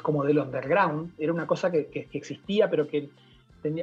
como 0.02 0.24
del 0.24 0.40
underground, 0.40 1.14
era 1.18 1.34
una 1.34 1.48
cosa 1.48 1.72
que, 1.72 2.08
existía, 2.14 2.70
pero 2.70 2.88
que 2.88 3.10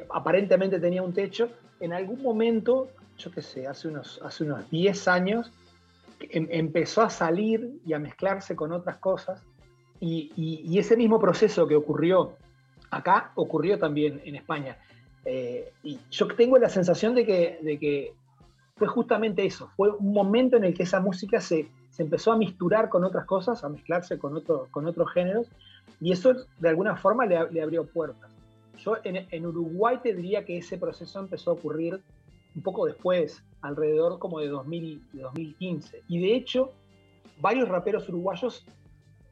aparentemente 0.09 0.79
tenía 0.79 1.03
un 1.03 1.13
techo. 1.13 1.49
En 1.79 1.93
algún 1.93 2.21
momento, 2.21 2.89
yo 3.17 3.31
qué 3.31 3.41
sé, 3.41 3.67
hace 3.67 3.87
unos, 3.87 4.19
hace 4.23 4.43
unos 4.43 4.69
10 4.69 5.07
años, 5.07 5.51
em, 6.19 6.47
empezó 6.49 7.01
a 7.01 7.09
salir 7.09 7.79
y 7.85 7.93
a 7.93 7.99
mezclarse 7.99 8.55
con 8.55 8.71
otras 8.71 8.97
cosas. 8.97 9.41
y, 10.05 10.77
ese 10.77 10.97
mismo 10.97 11.17
proceso 11.17 11.65
que 11.65 11.75
ocurrió 11.77 12.35
acá 12.93 13.31
ocurrió 13.35 13.77
también 13.77 14.21
en 14.23 14.35
España. 14.35 14.77
Eh, 15.25 15.71
y 15.83 15.99
yo 16.11 16.27
tengo 16.27 16.57
la 16.57 16.69
sensación 16.69 17.15
de 17.15 17.25
que, 17.25 17.59
de 17.61 17.79
que, 17.79 18.13
fue 18.75 18.87
justamente 18.87 19.45
eso, 19.45 19.69
fue 19.77 19.91
un 19.91 20.13
momento 20.13 20.57
en 20.57 20.63
el 20.63 20.73
que 20.73 20.81
esa 20.81 20.99
música 20.99 21.39
se, 21.39 21.67
se 21.91 22.01
empezó 22.01 22.31
a 22.31 22.37
misturar 22.37 22.89
con 22.89 23.03
otras 23.03 23.25
cosas, 23.25 23.63
a 23.63 23.69
mezclarse 23.69 24.17
con, 24.17 24.35
otro, 24.35 24.67
con 24.71 24.87
otros 24.87 25.11
géneros, 25.13 25.47
y 25.99 26.11
eso 26.11 26.33
de 26.59 26.69
alguna 26.69 26.95
forma 26.95 27.25
le, 27.25 27.49
le 27.51 27.61
abrió 27.61 27.85
puertas. 27.85 28.31
Yo 28.83 28.97
en, 29.03 29.27
en, 29.29 29.45
Uruguay 29.45 29.99
te 30.03 30.13
diría 30.13 30.43
que 30.45 30.57
ese 30.57 30.77
proceso 30.77 31.19
empezó 31.19 31.51
a 31.51 31.53
ocurrir 31.53 32.01
un 32.55 32.61
poco 32.61 32.85
después, 32.85 33.43
alrededor 33.61 34.19
como 34.19 34.39
de, 34.39 34.47
2000, 34.47 35.01
de 35.13 35.21
2015, 35.21 36.03
y 36.07 36.21
de 36.21 36.35
hecho 36.35 36.71
varios 37.39 37.69
raperos 37.69 38.07
uruguayos 38.09 38.65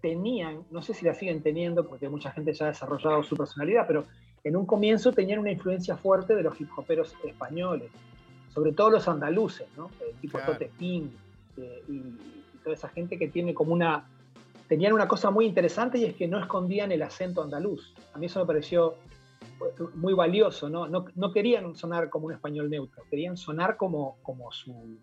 tenían, 0.02 0.64
no 0.72 0.82
sé 0.82 0.94
si 0.94 1.06
la 1.06 1.14
siguen 1.14 1.42
teniendo, 1.42 1.88
porque 1.88 2.10
mucha 2.10 2.32
gente 2.32 2.54
ya 2.54 2.66
ha 2.66 2.70
desarrollado 2.70 3.22
su 3.24 3.36
personalidad, 3.36 3.86
pero 3.88 4.06
en 4.44 4.56
un 4.56 4.66
comienzo 4.66 5.12
tenían 5.12 5.40
una 5.40 5.52
influencia 5.52 5.96
fuerte 5.96 6.36
de 6.36 6.44
los 6.44 6.60
hip 6.60 6.70
hoperos 6.76 7.16
españoles, 7.24 7.92
sobre 8.54 8.74
todo 8.74 8.90
los 8.90 9.08
andaluces, 9.08 9.68
¿no? 9.78 9.92
Eh, 10.02 10.16
tipo 10.20 10.40
Tote 10.40 10.72
King 10.78 11.10
eh, 11.58 11.84
y, 11.88 12.02
toda 12.64 12.76
esa 12.76 12.90
gente 12.90 13.18
que 13.18 13.28
tiene 13.28 13.56
como 13.56 13.74
una. 13.74 14.08
Tenían 14.72 14.94
una 14.94 15.06
cosa 15.06 15.32
muy 15.32 15.48
interesante 15.48 15.98
y 15.98 16.06
es 16.06 16.16
que 16.16 16.30
no 16.30 16.40
escondían 16.40 16.94
el 16.94 17.02
acento 17.02 17.44
andaluz. 17.44 17.94
A 18.14 18.18
mí 18.18 18.28
eso 18.28 18.40
me 18.40 18.46
pareció 18.46 18.96
muy 19.96 20.14
valioso, 20.14 20.70
¿no? 20.70 20.88
¿no? 20.88 21.34
querían 21.34 21.76
sonar 21.76 22.10
como 22.10 22.28
un 22.28 22.32
español 22.32 22.70
neutro, 22.70 23.04
querían 23.10 23.36
sonar 23.36 23.76
como, 23.76 24.16
como 24.22 24.50
su 24.54 24.98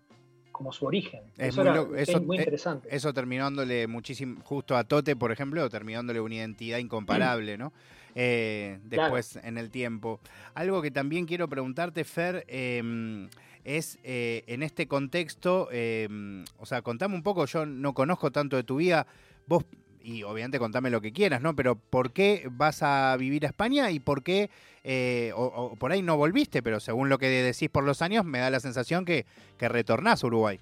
como 0.52 0.72
su 0.72 0.86
origen. 0.86 1.20
eso, 1.36 1.60
era, 1.60 1.84
muy 2.18 2.38
eh, 2.38 2.40
interesante. 2.40 2.88
Eso 2.90 3.12
terminándole 3.12 3.86
muchísimo, 3.86 4.40
justo 4.42 4.74
a 4.74 4.84
Tote, 4.84 5.16
por 5.16 5.32
ejemplo, 5.32 5.68
terminándole 5.68 6.22
una 6.22 6.36
identidad 6.36 6.78
incomparable, 6.78 7.58
¿no? 7.58 7.74
Eh, 8.14 8.78
después 8.84 9.36
en 9.36 9.58
el 9.58 9.70
tiempo. 9.70 10.18
Algo 10.54 10.80
que 10.80 10.90
también 10.90 11.26
quiero 11.26 11.46
preguntarte, 11.46 12.04
Fer, 12.04 12.42
em, 12.48 13.28
es 13.64 13.98
eh, 14.02 14.44
en 14.46 14.62
este 14.62 14.88
contexto, 14.88 15.68
em, 15.70 16.46
o 16.58 16.64
sea, 16.64 16.80
contame 16.80 17.14
un 17.14 17.22
poco, 17.22 17.44
yo 17.44 17.66
no 17.66 17.92
conozco 17.92 18.32
tanto 18.32 18.56
de 18.56 18.62
tu 18.62 18.76
vida, 18.76 19.06
vos 19.48 19.64
y 20.00 20.22
obviamente 20.22 20.58
contame 20.58 20.90
lo 20.90 21.00
que 21.00 21.12
quieras, 21.12 21.42
¿no? 21.42 21.54
Pero 21.54 21.76
¿por 21.76 22.12
qué 22.12 22.48
vas 22.50 22.82
a 22.82 23.16
vivir 23.18 23.44
a 23.44 23.48
España 23.48 23.90
y 23.90 24.00
por 24.00 24.22
qué, 24.22 24.50
eh, 24.82 25.32
o, 25.36 25.74
por 25.78 25.92
ahí 25.92 26.02
no 26.02 26.16
volviste, 26.16 26.62
pero 26.62 26.80
según 26.80 27.08
lo 27.08 27.18
que 27.18 27.28
decís 27.28 27.68
por 27.68 27.84
los 27.84 28.00
años, 28.00 28.24
me 28.24 28.38
da 28.38 28.48
la 28.48 28.60
sensación 28.60 29.04
que, 29.04 29.26
que 29.58 29.68
retornás 29.68 30.24
a 30.24 30.26
Uruguay. 30.28 30.60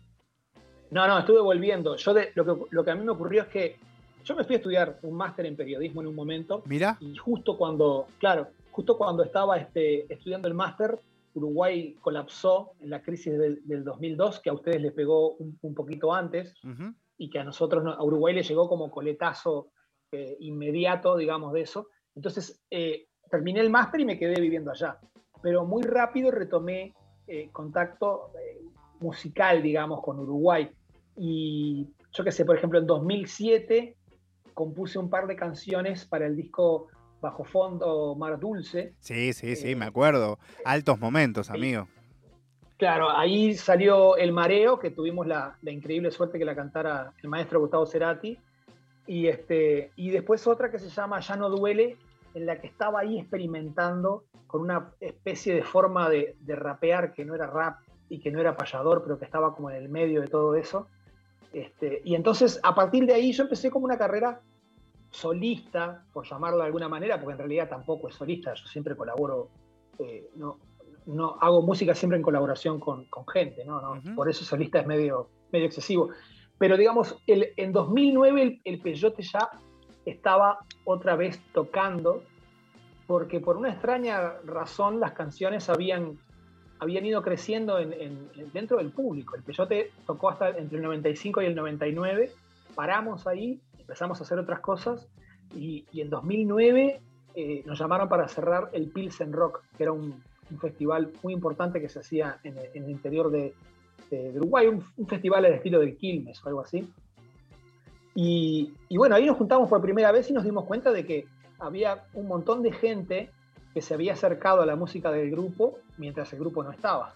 No, 0.91 1.07
no, 1.07 1.19
estuve 1.19 1.41
volviendo. 1.41 1.97
Yo 1.97 2.15
lo, 2.35 2.45
que, 2.45 2.65
lo 2.71 2.85
que 2.85 2.91
a 2.91 2.95
mí 2.95 3.05
me 3.05 3.13
ocurrió 3.13 3.43
es 3.43 3.49
que 3.49 3.77
yo 4.25 4.35
me 4.35 4.45
fui 4.45 4.57
a 4.57 4.59
estudiar 4.59 4.99
un 5.03 5.17
máster 5.17 5.47
en 5.47 5.57
periodismo 5.57 6.01
en 6.01 6.09
un 6.09 6.15
momento. 6.15 6.63
Mira. 6.67 6.97
Y 7.01 7.17
justo 7.17 7.57
cuando, 7.57 8.09
claro, 8.19 8.49
justo 8.73 8.97
cuando 8.99 9.23
estaba 9.23 9.59
este, 9.59 10.13
estudiando 10.13 10.49
el 10.49 10.55
máster, 10.55 10.99
Uruguay 11.35 11.97
colapsó 12.01 12.73
en 12.81 12.91
la 12.91 13.03
crisis 13.03 13.39
del, 13.39 13.85
2002, 13.85 14.41
que 14.41 14.51
a 14.51 14.55
ustedes 14.55 14.81
les 14.81 14.93
pegó 14.93 15.37
un, 15.37 15.75
poquito 15.75 16.13
antes 16.13 16.55
y 17.19 17.31
que 17.31 17.39
a 17.39 17.45
nosotros, 17.45 17.85
a 17.97 18.03
Uruguay 18.03 18.35
le 18.35 18.43
llegó 18.43 18.69
como 18.69 18.91
coletazo 18.91 19.71
eh, 20.13 20.37
inmediato, 20.41 21.17
digamos, 21.17 21.53
de 21.53 21.63
eso. 21.63 21.89
Entonces, 22.15 22.63
eh, 22.71 23.09
terminé 23.31 23.61
el 23.61 23.71
máster 23.71 24.01
y 24.01 24.05
me 24.05 24.19
quedé 24.19 24.41
viviendo 24.41 24.71
allá. 24.71 24.99
Pero 25.43 25.65
muy 25.65 25.83
rápido 25.83 26.31
retomé 26.31 26.95
eh, 27.27 27.51
contacto 27.53 28.31
musical, 29.01 29.63
digamos, 29.63 30.03
con 30.03 30.19
Uruguay. 30.19 30.71
Y 31.17 31.89
yo 32.13 32.25
qué 32.25 32.33
sé, 32.33 32.45
por 32.45 32.57
ejemplo, 32.57 32.79
en 32.79 32.87
2007 32.87 33.97
compuse 34.55 34.99
un 34.99 35.11
par 35.11 35.27
de 35.27 35.37
canciones 35.37 36.07
para 36.07 36.27
el 36.27 36.37
disco 36.37 36.89
Bajo 37.21 37.45
Fondo 37.45 38.15
Mar 38.15 38.39
Dulce. 38.39 38.95
Sí, 39.01 39.33
sí, 39.33 39.57
sí, 39.57 39.75
me 39.75 39.87
acuerdo. 39.87 40.39
Altos 40.65 40.99
momentos, 40.99 41.51
amigo. 41.51 41.89
Claro, 42.77 43.11
ahí 43.11 43.55
salió 43.55 44.17
El 44.17 44.33
Mareo, 44.33 44.79
que 44.79 44.91
tuvimos 44.91 45.27
la, 45.27 45.57
increíble 45.63 46.11
suerte 46.11 46.39
que 46.39 46.45
la 46.45 46.55
cantara 46.55 47.13
el 47.23 47.29
maestro 47.29 47.61
Gustavo 47.61 47.87
Cerati. 47.87 48.39
Y, 49.07 49.29
este, 49.29 49.93
y 49.97 50.11
después 50.11 50.47
otra 50.47 50.71
que 50.71 50.79
se 50.79 50.91
llama 50.91 51.21
Ya 51.21 51.37
no 51.37 51.49
duele, 51.49 51.97
en 52.35 52.45
la 52.45 52.61
que 52.61 52.67
estaba 52.67 53.01
ahí 53.01 53.19
experimentando 53.19 54.25
con 54.47 54.61
una 54.61 54.93
especie 55.01 55.55
de 55.55 55.63
forma 55.63 56.11
de, 56.11 56.37
rapear 56.47 57.15
que 57.15 57.25
no 57.25 57.35
era 57.35 57.47
rap 57.47 57.81
y 58.11 58.21
que 58.21 58.31
no 58.31 58.41
era 58.41 58.57
payador, 58.57 59.03
pero 59.03 59.19
que 59.19 59.25
estaba 59.25 59.55
como 59.55 59.71
en 59.71 59.77
el 59.77 59.89
medio 59.89 60.21
de 60.21 60.29
todo 60.29 60.55
eso. 60.55 60.87
Este, 61.55 62.03
y 62.05 62.15
entonces, 62.15 62.61
a 62.63 62.75
partir 62.75 63.07
de 63.07 63.15
ahí, 63.15 63.33
yo 63.33 63.45
empecé 63.45 63.71
como 63.71 63.87
una 63.87 63.97
carrera 63.97 64.41
solista, 65.11 66.05
por 66.13 66.29
llamarlo 66.29 66.59
de 66.59 66.67
alguna 66.67 66.91
manera, 66.91 67.19
porque 67.19 67.33
en 67.33 67.39
realidad 67.39 67.71
tampoco 67.71 68.09
es 68.09 68.15
solista, 68.15 68.53
yo 68.53 68.67
siempre 68.67 68.95
colaboro, 68.95 69.49
eh, 69.99 70.29
no, 70.37 70.59
no 71.07 71.39
hago 71.41 71.63
música 71.63 71.95
siempre 71.95 72.17
en 72.17 72.23
colaboración 72.23 72.81
con, 72.81 73.07
gente, 73.33 73.65
¿no? 73.65 74.01
Por 74.15 74.29
eso 74.29 74.45
solista 74.45 74.81
es 74.81 74.87
medio, 74.87 75.29
medio 75.53 75.67
excesivo. 75.67 76.11
Pero 76.59 76.77
digamos, 76.77 77.17
el, 77.27 77.53
en 77.57 77.73
2009 77.73 78.43
el, 78.43 78.61
el, 78.65 78.81
Peyote 78.81 79.23
ya 79.23 79.49
estaba 80.05 80.59
otra 80.85 81.17
vez 81.17 81.41
tocando, 81.53 82.23
porque 83.07 83.41
por 83.41 83.57
una 83.57 83.71
extraña 83.71 84.35
razón 84.45 84.99
las 84.99 85.13
canciones 85.13 85.69
habían, 85.69 86.19
habían 86.79 87.05
ido 87.05 87.23
creciendo 87.23 87.79
en, 87.79 88.31
dentro 88.53 88.79
del 88.79 88.91
público. 88.91 89.37
El 89.37 89.43
Peyote 89.43 89.93
tocó 90.07 90.31
hasta 90.31 90.51
entre 90.51 90.79
el 90.79 90.85
95 90.85 91.43
y 91.43 91.47
el 91.47 91.55
99, 91.55 92.33
paramos 92.75 93.27
ahí, 93.27 93.61
empezamos 93.79 94.21
a 94.21 94.25
hacer 94.25 94.39
otras 94.39 94.61
cosas, 94.61 95.09
y, 95.55 95.87
en 95.95 96.11
2009 96.11 97.01
eh, 97.35 97.63
nos 97.67 97.79
llamaron 97.79 98.09
para 98.09 98.27
cerrar 98.27 98.71
el 98.73 98.91
Pilsen 98.91 99.33
Rock, 99.33 99.63
que 99.77 99.85
era 99.85 99.93
un 99.93 100.23
un 100.51 100.59
festival 100.59 101.13
muy 101.23 101.33
importante 101.33 101.81
que 101.81 101.89
se 101.89 102.01
hacía 102.01 102.39
en 102.45 102.57
el, 102.59 102.91
interior 102.91 103.31
de, 103.31 103.55
Uruguay, 104.35 104.69
un, 104.69 105.07
festival 105.07 105.45
al 105.45 105.55
estilo 105.55 105.81
del 105.81 105.97
Quilmes 105.97 106.43
o 106.45 106.49
algo 106.49 106.61
así. 106.61 106.89
Y, 108.15 108.73
bueno, 108.91 109.15
ahí 109.15 109.27
nos 109.27 109.37
juntamos 109.37 109.69
por 109.69 109.83
primera 109.83 110.11
vez 110.11 110.31
y 110.31 110.33
nos 110.33 110.45
dimos 110.45 110.65
cuenta 110.65 110.91
de 110.91 111.05
que 111.05 111.27
había 111.59 112.05
un 112.15 112.27
montón 112.27 112.63
de 112.63 112.73
gente 112.73 113.31
que 113.75 113.83
se 113.83 113.93
había 113.93 114.15
acercado 114.15 114.63
a 114.63 114.67
la 114.67 114.75
música 114.75 115.11
del 115.11 115.31
grupo 115.31 115.79
mientras 115.99 116.33
el 116.33 116.39
grupo 116.39 116.63
no 116.63 116.71
estaba. 116.71 117.15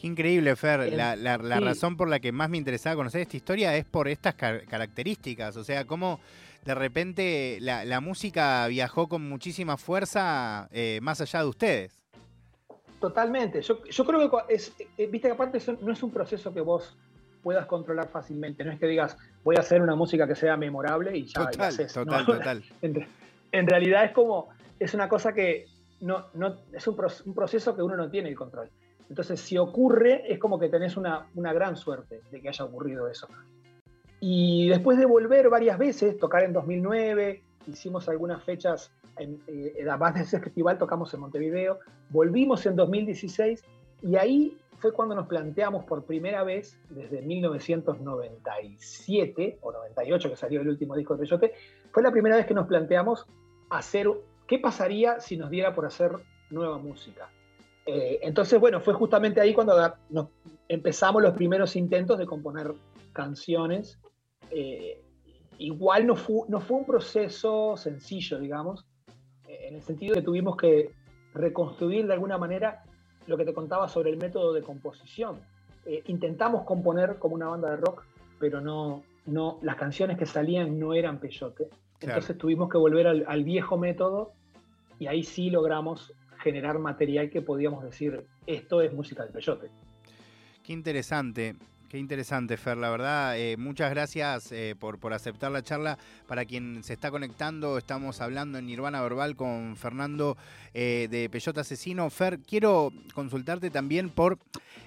Qué 0.00 0.06
increíble, 0.06 0.54
Fer. 0.54 0.92
La, 0.92 1.36
razón 1.38 1.96
por 1.96 2.08
la 2.08 2.20
que 2.20 2.30
más 2.30 2.48
me 2.48 2.56
interesaba 2.56 2.94
conocer 2.94 3.22
esta 3.22 3.36
historia 3.36 3.76
es 3.76 3.84
por 3.84 4.06
estas 4.06 4.34
características. 4.34 5.56
O 5.56 5.64
sea, 5.64 5.86
cómo 5.86 6.20
de 6.64 6.74
repente 6.74 7.58
la, 7.60 8.00
música 8.00 8.66
viajó 8.68 9.08
con 9.08 9.28
muchísima 9.28 9.76
fuerza 9.76 10.68
eh, 10.70 11.00
más 11.02 11.20
allá 11.20 11.40
de 11.40 11.48
ustedes. 11.48 11.97
Totalmente. 13.00 13.62
Yo, 13.62 14.04
creo 14.04 14.30
que 14.30 14.54
es, 14.54 14.74
eh, 14.96 15.06
viste 15.06 15.28
que 15.28 15.34
aparte 15.34 15.60
no 15.80 15.92
es 15.92 16.02
un 16.02 16.10
proceso 16.10 16.52
que 16.52 16.60
vos 16.60 16.96
puedas 17.42 17.66
controlar 17.66 18.08
fácilmente. 18.08 18.64
No 18.64 18.72
es 18.72 18.78
que 18.78 18.86
digas, 18.86 19.16
voy 19.44 19.56
a 19.56 19.60
hacer 19.60 19.80
una 19.80 19.94
música 19.94 20.26
que 20.26 20.34
sea 20.34 20.56
memorable 20.56 21.16
y 21.16 21.26
ya 21.26 21.48
total, 21.48 21.76
Total, 21.92 22.26
total. 22.26 22.64
En, 23.52 23.66
realidad 23.66 24.04
es 24.04 24.12
como, 24.12 24.48
es 24.78 24.94
una 24.94 25.08
cosa 25.08 25.32
que 25.32 25.66
no, 26.00 26.26
no 26.34 26.56
es 26.72 26.86
un, 26.86 26.96
proceso 27.34 27.74
que 27.74 27.82
uno 27.82 27.96
no 27.96 28.10
tiene 28.10 28.28
el 28.28 28.36
control. 28.36 28.68
Entonces, 29.08 29.40
si 29.40 29.56
ocurre, 29.56 30.30
es 30.30 30.38
como 30.38 30.58
que 30.58 30.68
tenés 30.68 30.96
una, 30.96 31.26
una 31.34 31.52
gran 31.52 31.76
suerte 31.76 32.20
de 32.30 32.40
que 32.40 32.48
haya 32.48 32.64
ocurrido 32.64 33.08
eso. 33.08 33.28
Y 34.20 34.68
después 34.68 34.98
de 34.98 35.06
volver 35.06 35.48
varias 35.48 35.78
veces, 35.78 36.18
tocar 36.18 36.42
en 36.42 36.52
2009, 36.52 37.42
hicimos 37.66 38.08
algunas 38.08 38.44
fechas 38.44 38.92
en, 39.18 39.40
eh, 39.46 39.84
además 39.88 40.14
de 40.14 40.22
ese 40.22 40.40
festival 40.40 40.78
tocamos 40.78 41.12
en 41.14 41.20
Montevideo, 41.20 41.78
volvimos 42.10 42.66
en 42.66 42.74
2016 42.76 43.64
y 44.02 44.16
ahí 44.16 44.58
fue 44.78 44.92
cuando 44.92 45.14
nos 45.14 45.26
planteamos 45.26 45.84
por 45.84 46.04
primera 46.04 46.44
vez, 46.44 46.78
desde 46.88 47.22
1997 47.22 49.58
o 49.60 49.72
98 49.72 50.30
que 50.30 50.36
salió 50.36 50.60
el 50.60 50.68
último 50.68 50.94
disco 50.94 51.14
de 51.14 51.20
Peyote, 51.20 51.54
fue 51.90 52.02
la 52.02 52.12
primera 52.12 52.36
vez 52.36 52.44
que 52.46 52.54
nos 52.54 52.68
planteamos 52.68 53.26
hacer, 53.70 54.08
¿qué 54.46 54.58
pasaría 54.58 55.20
si 55.20 55.36
nos 55.36 55.50
diera 55.50 55.74
por 55.74 55.84
hacer 55.86 56.12
nueva 56.50 56.78
música? 56.78 57.28
Eh, 57.86 58.20
entonces, 58.22 58.58
bueno, 58.60 58.80
fue 58.80 58.94
justamente 58.94 59.40
ahí 59.40 59.52
cuando 59.54 59.74
empezamos 60.68 61.22
los 61.22 61.34
primeros 61.34 61.74
intentos 61.74 62.18
de 62.18 62.26
componer 62.26 62.72
canciones. 63.12 63.98
Eh, 64.50 65.02
igual 65.58 66.06
no 66.06 66.16
fue, 66.16 66.42
no 66.48 66.60
fue 66.60 66.78
un 66.78 66.86
proceso 66.86 67.76
sencillo, 67.76 68.38
digamos, 68.38 68.86
en 69.46 69.74
el 69.74 69.82
sentido 69.82 70.14
que 70.14 70.22
tuvimos 70.22 70.56
que 70.56 70.92
reconstruir 71.34 72.06
de 72.06 72.14
alguna 72.14 72.38
manera 72.38 72.82
lo 73.26 73.36
que 73.36 73.44
te 73.44 73.52
contaba 73.52 73.88
sobre 73.88 74.10
el 74.10 74.16
método 74.16 74.52
de 74.52 74.62
composición. 74.62 75.40
Eh, 75.84 76.02
intentamos 76.06 76.64
componer 76.64 77.18
como 77.18 77.34
una 77.34 77.48
banda 77.48 77.70
de 77.70 77.76
rock, 77.76 78.04
pero 78.38 78.60
no, 78.60 79.02
no, 79.26 79.58
las 79.62 79.76
canciones 79.76 80.18
que 80.18 80.26
salían 80.26 80.78
no 80.78 80.94
eran 80.94 81.18
peyote. 81.18 81.68
Entonces 82.00 82.38
tuvimos 82.38 82.70
que 82.70 82.78
volver 82.78 83.06
al, 83.06 83.24
al, 83.26 83.44
viejo 83.44 83.76
método 83.76 84.32
y 84.98 85.06
ahí 85.08 85.24
sí 85.24 85.50
logramos 85.50 86.12
generar 86.38 86.78
material 86.78 87.28
que 87.28 87.42
podíamos 87.42 87.82
decir, 87.82 88.24
esto 88.46 88.80
es 88.80 88.92
música 88.92 89.24
del 89.24 89.32
peyote. 89.32 89.68
Qué 90.62 90.72
interesante. 90.72 91.56
Qué 91.88 91.96
interesante, 91.96 92.58
Fer. 92.58 92.76
La 92.76 92.90
verdad, 92.90 93.38
eh, 93.38 93.56
muchas 93.56 93.88
gracias 93.88 94.52
eh, 94.52 94.76
por, 94.78 94.98
por 94.98 95.14
aceptar 95.14 95.50
la 95.50 95.62
charla. 95.62 95.96
Para 96.26 96.44
quien 96.44 96.84
se 96.84 96.92
está 96.92 97.10
conectando, 97.10 97.78
estamos 97.78 98.20
hablando 98.20 98.58
en 98.58 98.66
Nirvana 98.66 99.00
Verbal 99.00 99.36
con 99.36 99.74
Fernando 99.74 100.36
eh, 100.74 101.08
de 101.10 101.30
Peyote 101.30 101.60
Asesino. 101.60 102.10
Fer, 102.10 102.40
quiero 102.40 102.92
consultarte 103.14 103.70
también 103.70 104.10
por 104.10 104.38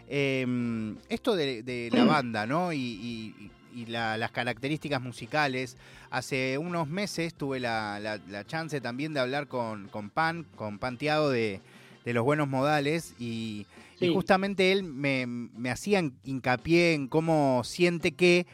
em, 0.09 0.95
esto 1.09 1.35
de, 1.35 1.89
la 1.91 2.03
banda, 2.05 2.45
¿no? 2.45 2.71
Y, 2.71 3.49
las 3.87 4.29
características 4.31 5.01
musicales. 5.01 5.77
Hace 6.11 6.57
unos 6.59 6.87
meses 6.87 7.33
tuve 7.33 7.59
la, 7.59 8.19
chance 8.45 8.79
también 8.79 9.13
de 9.13 9.21
hablar 9.21 9.47
con, 9.47 9.87
con 9.87 10.11
Pan, 10.11 10.45
con 10.55 10.77
Pan 10.77 10.97
de, 10.97 11.61
de 12.05 12.13
Los 12.13 12.23
Buenos 12.25 12.47
Modales 12.47 13.15
y 13.17 13.65
y 14.01 14.13
justamente 14.13 14.71
él 14.71 14.83
me, 14.83 15.69
hacía 15.69 16.03
hincapié 16.23 16.93
en 16.93 17.07
cómo 17.07 17.63
siente 17.63 18.11
que 18.13 18.45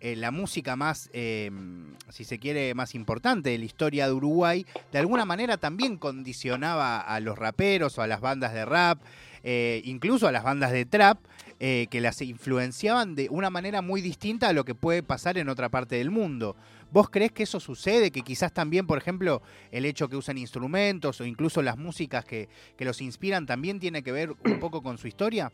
la 0.00 0.30
música 0.30 0.76
más, 0.76 1.10
em, 1.12 1.94
si 2.08 2.24
se 2.24 2.38
quiere, 2.38 2.74
más 2.74 2.94
importante 2.94 3.50
de 3.50 3.58
la 3.58 3.64
historia 3.64 4.06
de 4.06 4.12
Uruguay, 4.12 4.64
de 4.92 4.98
alguna 4.98 5.24
manera 5.24 5.56
también 5.56 5.96
condicionaba 5.96 7.00
a 7.00 7.20
los 7.20 7.38
raperos 7.38 7.98
o 7.98 8.02
a 8.02 8.06
las 8.06 8.20
bandas 8.20 8.54
de 8.54 8.64
rap, 8.64 9.00
eh, 9.42 9.82
incluso 9.84 10.26
a 10.26 10.32
las 10.32 10.44
bandas 10.44 10.72
de 10.72 10.86
trap, 10.86 11.18
eh, 11.58 11.86
que 11.90 12.00
las 12.00 12.20
influenciaban 12.20 13.14
de 13.14 13.28
una 13.30 13.48
manera 13.48 13.80
muy 13.80 14.02
distinta 14.02 14.48
a 14.48 14.52
lo 14.52 14.64
que 14.64 14.74
puede 14.74 15.02
pasar 15.02 15.38
en 15.38 15.48
otra 15.48 15.68
parte 15.68 15.96
del 15.96 16.10
mundo. 16.10 16.56
¿Vos 16.92 17.10
crees 17.10 17.32
que 17.32 17.42
eso 17.42 17.60
sucede? 17.60 18.10
Que 18.10 18.22
quizás 18.22 18.52
también, 18.52 18.86
por 18.86 18.98
ejemplo, 18.98 19.42
el 19.70 19.84
hecho 19.84 20.08
que 20.08 20.16
usan 20.16 20.38
instrumentos 20.38 21.20
o 21.20 21.24
incluso 21.24 21.62
las 21.62 21.76
músicas 21.76 22.24
que, 22.24 22.48
los 22.78 23.00
inspiran 23.00 23.46
también 23.46 23.80
tiene 23.80 24.02
que 24.02 24.12
ver 24.12 24.30
un 24.44 24.60
poco 24.60 24.82
con 24.82 24.96
su 24.98 25.08
historia? 25.08 25.52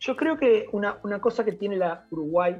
Yo 0.00 0.16
creo 0.16 0.36
que 0.36 0.66
una, 0.72 0.98
cosa 1.20 1.44
que 1.44 1.52
tiene 1.52 1.76
la 1.76 2.06
Uruguay 2.10 2.56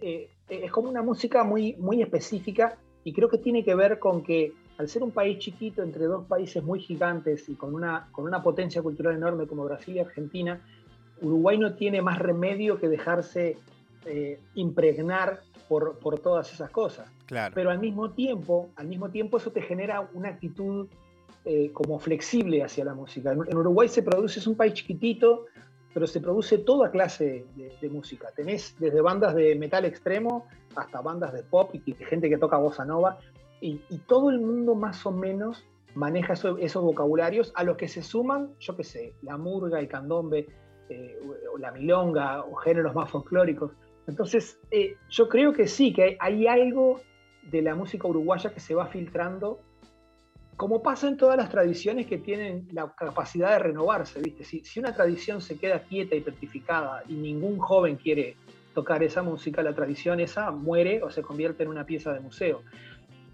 eh, 0.00 0.28
es 0.48 0.70
como 0.70 0.88
una 0.88 1.02
música 1.02 1.42
muy, 1.42 1.74
muy 1.74 2.02
específica 2.02 2.76
y 3.02 3.12
creo 3.12 3.28
que 3.28 3.38
tiene 3.38 3.64
que 3.64 3.74
ver 3.74 3.98
con 3.98 4.22
que 4.22 4.52
al 4.76 4.88
ser 4.88 5.02
un 5.02 5.10
país 5.10 5.38
chiquito 5.38 5.82
entre 5.82 6.04
dos 6.04 6.26
países 6.26 6.62
muy 6.62 6.78
gigantes 6.78 7.48
y 7.48 7.54
con 7.54 7.74
una, 7.74 8.08
con 8.12 8.26
una 8.26 8.42
potencia 8.42 8.80
cultural 8.80 9.16
enorme 9.16 9.46
como 9.46 9.64
Brasil 9.64 9.96
y 9.96 9.98
Argentina, 9.98 10.60
Uruguay 11.20 11.58
no 11.58 11.74
tiene 11.74 12.00
más 12.00 12.18
remedio 12.18 12.78
que 12.78 12.88
dejarse 12.88 13.56
eh, 14.06 14.40
impregnar 14.54 15.40
por, 15.68 15.98
todas 16.20 16.52
esas 16.52 16.70
cosas. 16.70 17.10
Claro. 17.26 17.54
Pero 17.54 17.70
al 17.70 17.78
mismo 17.78 18.10
tiempo, 18.10 18.70
al 18.76 18.86
mismo 18.86 19.10
tiempo 19.10 19.36
eso 19.36 19.50
te 19.50 19.60
genera 19.60 20.08
una 20.14 20.30
actitud 20.30 20.88
eh, 21.44 21.70
como 21.72 21.98
flexible 21.98 22.62
hacia 22.62 22.84
la 22.84 22.94
música. 22.94 23.32
En, 23.32 23.56
Uruguay 23.56 23.88
se 23.88 24.02
produce, 24.02 24.40
es 24.40 24.46
un 24.46 24.56
país 24.56 24.74
chiquitito, 24.74 25.46
pero 25.92 26.06
se 26.06 26.20
produce 26.20 26.58
toda 26.58 26.90
clase 26.90 27.46
de, 27.56 27.88
música. 27.88 28.30
Tenés 28.34 28.74
desde 28.78 29.00
bandas 29.00 29.34
de 29.34 29.54
metal 29.56 29.84
extremo 29.84 30.46
hasta 30.74 31.00
bandas 31.00 31.32
de 31.32 31.42
pop 31.42 31.74
y 31.74 31.92
gente 31.94 32.28
que 32.28 32.38
toca 32.38 32.56
bossa 32.56 32.84
nova. 32.84 33.18
Y, 33.60 33.78
todo 34.06 34.30
el 34.30 34.40
mundo 34.40 34.74
más 34.74 35.04
o 35.06 35.10
menos 35.10 35.64
maneja 35.94 36.34
esos 36.34 36.82
vocabularios 36.82 37.52
a 37.56 37.64
los 37.64 37.76
que 37.76 37.88
se 37.88 38.02
suman, 38.02 38.50
yo 38.60 38.76
qué 38.76 38.84
sé, 38.84 39.14
la 39.22 39.36
murga, 39.36 39.80
el 39.80 39.88
candombe, 39.88 40.46
eh, 40.88 41.18
o 41.52 41.58
la 41.58 41.72
milonga 41.72 42.44
o 42.44 42.54
géneros 42.54 42.94
más 42.94 43.10
folclóricos. 43.10 43.72
Entonces, 44.08 44.58
eh, 44.70 44.96
yo 45.10 45.28
creo 45.28 45.52
que 45.52 45.68
sí, 45.68 45.92
que 45.92 46.16
hay, 46.18 46.46
algo 46.46 47.00
de 47.42 47.60
la 47.60 47.74
música 47.74 48.08
uruguaya 48.08 48.50
que 48.50 48.58
se 48.58 48.74
va 48.74 48.86
filtrando, 48.86 49.60
como 50.56 50.82
pasa 50.82 51.08
en 51.08 51.18
todas 51.18 51.36
las 51.36 51.50
tradiciones 51.50 52.06
que 52.06 52.16
tienen 52.16 52.66
la 52.72 52.92
capacidad 52.96 53.50
de 53.50 53.58
renovarse, 53.58 54.20
¿viste? 54.20 54.44
Si, 54.44 54.64
si 54.64 54.80
una 54.80 54.94
tradición 54.94 55.42
se 55.42 55.58
queda 55.58 55.80
quieta 55.80 56.16
y 56.16 56.20
petrificada 56.20 57.04
y 57.06 57.14
ningún 57.14 57.58
joven 57.58 57.96
quiere 57.96 58.34
tocar 58.74 59.02
esa 59.02 59.22
música, 59.22 59.62
la 59.62 59.74
tradición 59.74 60.20
esa 60.20 60.50
muere 60.50 61.02
o 61.02 61.10
se 61.10 61.22
convierte 61.22 61.62
en 61.62 61.68
una 61.68 61.84
pieza 61.84 62.12
de 62.12 62.20
museo. 62.20 62.62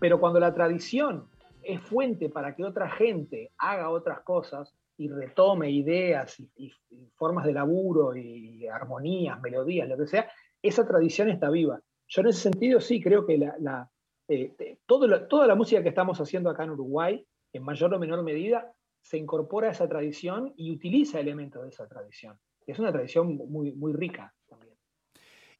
Pero 0.00 0.18
cuando 0.18 0.40
la 0.40 0.52
tradición 0.52 1.28
es 1.62 1.80
fuente 1.80 2.28
para 2.28 2.54
que 2.56 2.64
otra 2.64 2.90
gente 2.90 3.52
haga 3.58 3.90
otras 3.90 4.20
cosas, 4.20 4.74
y 4.96 5.08
retome 5.08 5.70
ideas 5.70 6.38
y, 6.56 6.72
formas 7.16 7.44
de 7.44 7.52
laburo 7.52 8.16
y 8.16 8.66
armonías, 8.66 9.40
melodías, 9.40 9.88
lo 9.88 9.96
que 9.96 10.06
sea, 10.06 10.30
esa 10.68 10.86
tradición 10.86 11.28
está 11.28 11.50
viva. 11.50 11.80
Yo 12.08 12.22
en 12.22 12.28
ese 12.28 12.40
sentido 12.40 12.80
sí 12.80 13.00
creo 13.00 13.26
que 13.26 13.38
la, 13.38 13.90
eh, 14.28 14.78
toda 14.86 15.46
la 15.46 15.54
música 15.54 15.82
que 15.82 15.88
estamos 15.90 16.20
haciendo 16.20 16.50
acá 16.50 16.64
en 16.64 16.70
Uruguay, 16.70 17.24
en 17.52 17.62
mayor 17.62 17.94
o 17.94 17.98
menor 17.98 18.22
medida, 18.22 18.74
se 19.02 19.18
incorpora 19.18 19.68
a 19.68 19.72
esa 19.72 19.88
tradición 19.88 20.52
y 20.56 20.72
utiliza 20.72 21.20
elementos 21.20 21.62
de 21.62 21.68
esa 21.68 21.86
tradición. 21.86 22.38
Es 22.66 22.78
una 22.78 22.90
tradición 22.90 23.36
muy, 23.36 23.72
muy 23.72 23.92
rica 23.92 24.34
también. 24.48 24.74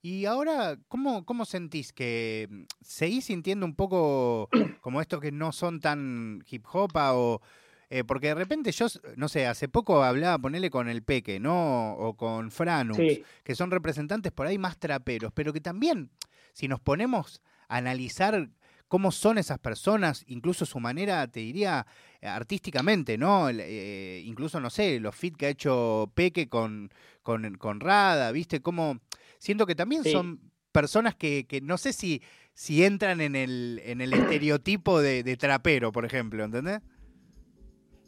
Y 0.01 0.25
ahora, 0.25 0.79
¿cómo, 0.89 1.25
¿cómo 1.25 1.45
sentís 1.45 1.93
que 1.93 2.49
mm, 2.51 2.63
seguís 2.81 3.27
sintiendo 3.27 3.67
un 3.67 3.77
poco 3.77 4.49
como 4.81 5.01
esto 5.01 5.21
que 5.21 5.33
no 5.33 5.53
son 5.53 5.81
tan 5.81 6.43
hip 6.51 6.65
hop 6.73 6.93
o 6.95 7.41
eh, 7.91 8.05
porque 8.05 8.29
de 8.29 8.35
repente 8.35 8.73
yo, 8.73 8.87
no 9.17 9.29
sé, 9.29 9.47
hace 9.47 9.69
poco 9.69 10.03
hablaba, 10.03 10.39
ponele 10.39 10.71
con 10.71 10.89
el 10.89 11.03
Peque, 11.03 11.41
¿no? 11.41 11.93
O 11.95 12.17
con 12.17 12.51
Franus, 12.51 12.99
que 13.43 13.55
son 13.55 13.71
representantes 13.71 14.33
por 14.33 14.47
ahí 14.47 14.59
más 14.59 14.79
traperos, 14.79 15.33
pero 15.33 15.53
que 15.53 15.61
también, 15.61 16.11
si 16.53 16.69
nos 16.69 16.81
ponemos 16.81 17.43
a 17.69 17.77
analizar 17.77 18.49
cómo 18.89 19.11
son 19.11 19.39
esas 19.39 19.59
personas, 19.59 20.25
incluso 20.29 20.67
su 20.67 20.79
manera, 20.81 21.27
te 21.29 21.41
diría, 21.41 21.87
artísticamente, 22.23 23.19
¿no? 23.19 23.49
Eh, 23.51 24.23
incluso, 24.25 24.61
no 24.61 24.71
sé, 24.71 25.01
los 25.01 25.15
fit 25.15 25.37
que 25.37 25.47
ha 25.47 25.51
hecho 25.51 26.13
Peque 26.15 26.49
con, 26.49 26.91
con, 27.23 27.81
Rada, 27.81 28.31
¿viste? 28.33 28.61
Cómo 28.61 29.01
siento 29.39 29.67
que 29.67 29.75
también 29.75 30.05
son 30.05 30.41
personas 30.73 31.15
que, 31.15 31.47
que, 31.47 31.61
no 31.61 31.79
sé 31.79 31.93
si, 31.93 32.23
si 32.53 32.85
entran 32.85 33.21
en 33.21 33.37
el, 33.37 33.81
en 33.85 34.01
el 34.01 34.13
estereotipo 34.13 35.01
de, 35.01 35.23
de 35.23 35.37
trapero, 35.37 35.93
por 35.93 36.05
ejemplo, 36.05 36.45
¿entendés? 36.45 36.81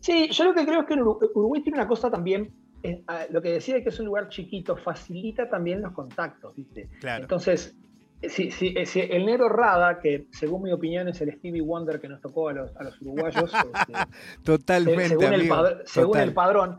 Sí, 0.07 0.29
yo 0.31 0.45
lo 0.45 0.55
que 0.55 0.65
creo 0.65 0.83
es 0.83 0.87
que 0.87 0.95
Uruguay 0.95 1.63
tiene 1.63 1.79
una 1.79 1.89
cosa 1.89 2.09
también, 2.09 2.53
eh, 2.85 3.03
lo 3.31 3.43
que 3.43 3.51
decía 3.51 3.83
que 3.83 3.89
es 3.89 3.99
un 3.99 4.07
lugar 4.07 4.29
chiquito, 4.29 4.77
facilita 4.77 5.51
también 5.51 5.83
los 5.83 5.93
contactos, 5.93 6.55
¿viste? 6.55 6.89
Claro. 7.01 7.25
Entonces, 7.25 7.75
si, 8.23 8.53
eh, 8.77 8.87
si, 8.87 9.01
el 9.01 9.27
negro 9.27 9.49
Rada, 9.49 9.99
que 9.99 10.29
según 10.31 10.63
mi 10.63 10.71
opinión 10.71 11.09
es 11.09 11.21
el 11.23 11.33
Stevie 11.33 11.61
Wonder 11.61 12.01
que 12.01 12.09
nos 12.09 12.21
tocó 12.21 12.51
a 12.51 12.53
los, 12.53 12.77
a 12.77 12.85
los 12.85 13.03
uruguayos, 13.03 13.53
este, 13.75 13.93
Totalmente, 14.45 15.09
según, 15.09 15.33
el, 15.33 15.51
según 15.87 16.19
el, 16.19 16.33
padrón, 16.33 16.77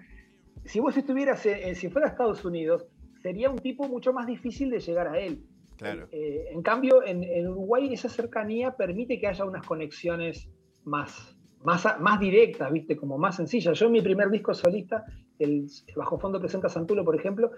si 0.64 0.80
vos 0.80 0.96
estuvieras, 0.96 1.46
si 1.74 1.90
fuera 1.90 2.08
a 2.08 2.12
Estados 2.12 2.46
Unidos, 2.46 2.86
sería 3.22 3.50
un 3.50 3.60
tipo 3.60 3.90
mucho 3.90 4.14
más 4.14 4.26
difícil 4.26 4.70
de 4.70 4.80
llegar 4.80 5.10
a 5.10 5.20
él. 5.20 5.44
Claro. 5.76 6.08
Eh, 6.14 6.46
en 6.52 6.62
cambio, 6.62 7.04
en, 7.06 7.26
en 7.26 7.50
Uruguay 7.50 7.94
esa 7.94 8.08
cercanía 8.08 8.78
permite 8.78 9.20
que 9.20 9.28
haya 9.28 9.44
unas 9.44 9.66
conexiones 9.66 10.48
más, 10.86 11.37
más, 11.64 11.86
más 12.00 12.20
directas, 12.20 12.72
¿viste? 12.72 12.96
Como 12.96 13.18
más 13.18 13.36
sencillas. 13.36 13.78
Yo 13.78 13.88
en 13.88 13.92
mi 13.92 14.02
primer 14.02 14.30
disco 14.30 14.54
solista, 14.54 15.06
el, 15.40 15.68
Bajo 15.96 16.20
Fondo 16.20 16.40
Presenta 16.40 16.70
Santulo, 16.70 17.04
por 17.04 17.16
ejemplo, 17.16 17.52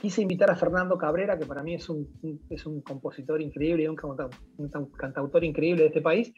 quise 0.00 0.22
invitar 0.22 0.50
a 0.50 0.56
Fernando 0.56 0.96
Cabrera, 0.96 1.38
que 1.38 1.46
para 1.46 1.62
mí 1.62 1.74
es 1.74 1.88
un, 1.88 2.08
es 2.48 2.66
un 2.66 2.80
compositor 2.80 3.40
increíble 3.40 3.84
y 3.84 3.88
un, 3.88 3.96
cantautor 4.96 5.44
increíble 5.44 5.82
de 5.82 5.88
este 5.88 6.00
país, 6.00 6.32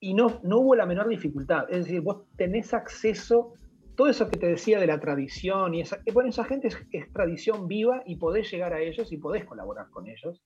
y 0.00 0.14
no, 0.14 0.40
no 0.42 0.58
hubo 0.58 0.74
la 0.74 0.86
menor 0.86 1.08
dificultad. 1.08 1.70
Es 1.70 1.84
decir, 1.84 2.00
vos 2.00 2.24
tenés 2.36 2.74
acceso, 2.74 3.54
todo 3.96 4.08
eso 4.08 4.28
que 4.28 4.38
te 4.38 4.48
decía 4.48 4.78
de 4.80 4.86
la 4.86 5.00
tradición, 5.00 5.74
y 5.74 5.80
esa, 5.80 6.00
bueno, 6.12 6.28
esa 6.28 6.44
gente 6.44 6.68
es, 6.68 6.86
es 6.90 7.10
tradición 7.12 7.68
viva 7.68 8.02
y 8.04 8.16
podés 8.16 8.50
llegar 8.50 8.72
a 8.72 8.80
ellos 8.80 9.10
y 9.12 9.16
podés 9.16 9.44
colaborar 9.44 9.88
con 9.90 10.08
ellos. 10.08 10.42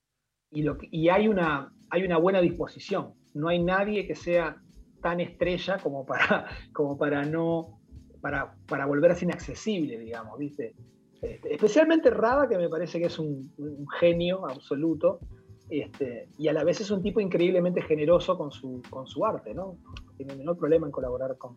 Y, 0.52 0.62
lo, 0.62 0.76
y 0.80 1.08
hay, 1.08 1.28
una, 1.28 1.72
hay 1.88 2.04
una 2.04 2.18
buena 2.18 2.40
disposición. 2.40 3.14
No 3.34 3.48
hay 3.48 3.62
nadie 3.62 4.06
que 4.06 4.16
sea 4.16 4.60
tan 5.00 5.20
estrella 5.20 5.78
como 5.78 6.04
para, 6.04 6.46
como 6.72 6.96
para 6.96 7.24
no, 7.24 7.80
para, 8.20 8.54
para 8.66 8.86
volverse 8.86 9.24
inaccesible, 9.24 9.98
digamos, 9.98 10.38
¿viste? 10.38 10.74
Este, 11.22 11.52
especialmente 11.54 12.10
Rada, 12.10 12.48
que 12.48 12.56
me 12.56 12.68
parece 12.68 12.98
que 12.98 13.06
es 13.06 13.18
un, 13.18 13.52
genio 13.98 14.46
absoluto, 14.48 15.20
este, 15.68 16.28
y 16.38 16.48
a 16.48 16.52
la 16.52 16.64
vez 16.64 16.80
es 16.80 16.90
un 16.90 17.02
tipo 17.02 17.20
increíblemente 17.20 17.82
generoso 17.82 18.36
con 18.38 18.50
su, 18.50 18.82
con 18.88 19.06
su 19.06 19.24
arte, 19.24 19.54
¿no? 19.54 19.76
tiene 20.16 20.34
menor 20.34 20.58
problema 20.58 20.86
en 20.86 20.92
colaborar 20.92 21.38
con, 21.38 21.56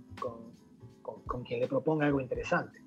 con, 1.01 1.43
quien 1.43 1.60
le 1.60 1.67
proponga 1.67 2.06
algo 2.06 2.21
interesante. 2.21 2.79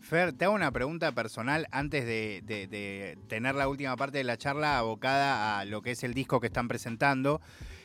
Fer, 0.00 0.32
te 0.32 0.44
hago 0.44 0.54
una 0.54 0.70
pregunta 0.70 1.10
personal 1.12 1.66
antes 1.72 2.04
de, 2.06 2.42
de, 2.44 3.18
tener 3.26 3.54
la 3.56 3.68
última 3.68 3.96
parte 3.96 4.18
de 4.18 4.24
la 4.24 4.36
charla 4.36 4.78
abocada 4.78 5.58
a 5.58 5.64
lo 5.64 5.82
que 5.82 5.92
es 5.92 6.04
el 6.04 6.14
disco 6.14 6.38
que 6.38 6.46
están 6.46 6.68
presentando, 6.68 7.40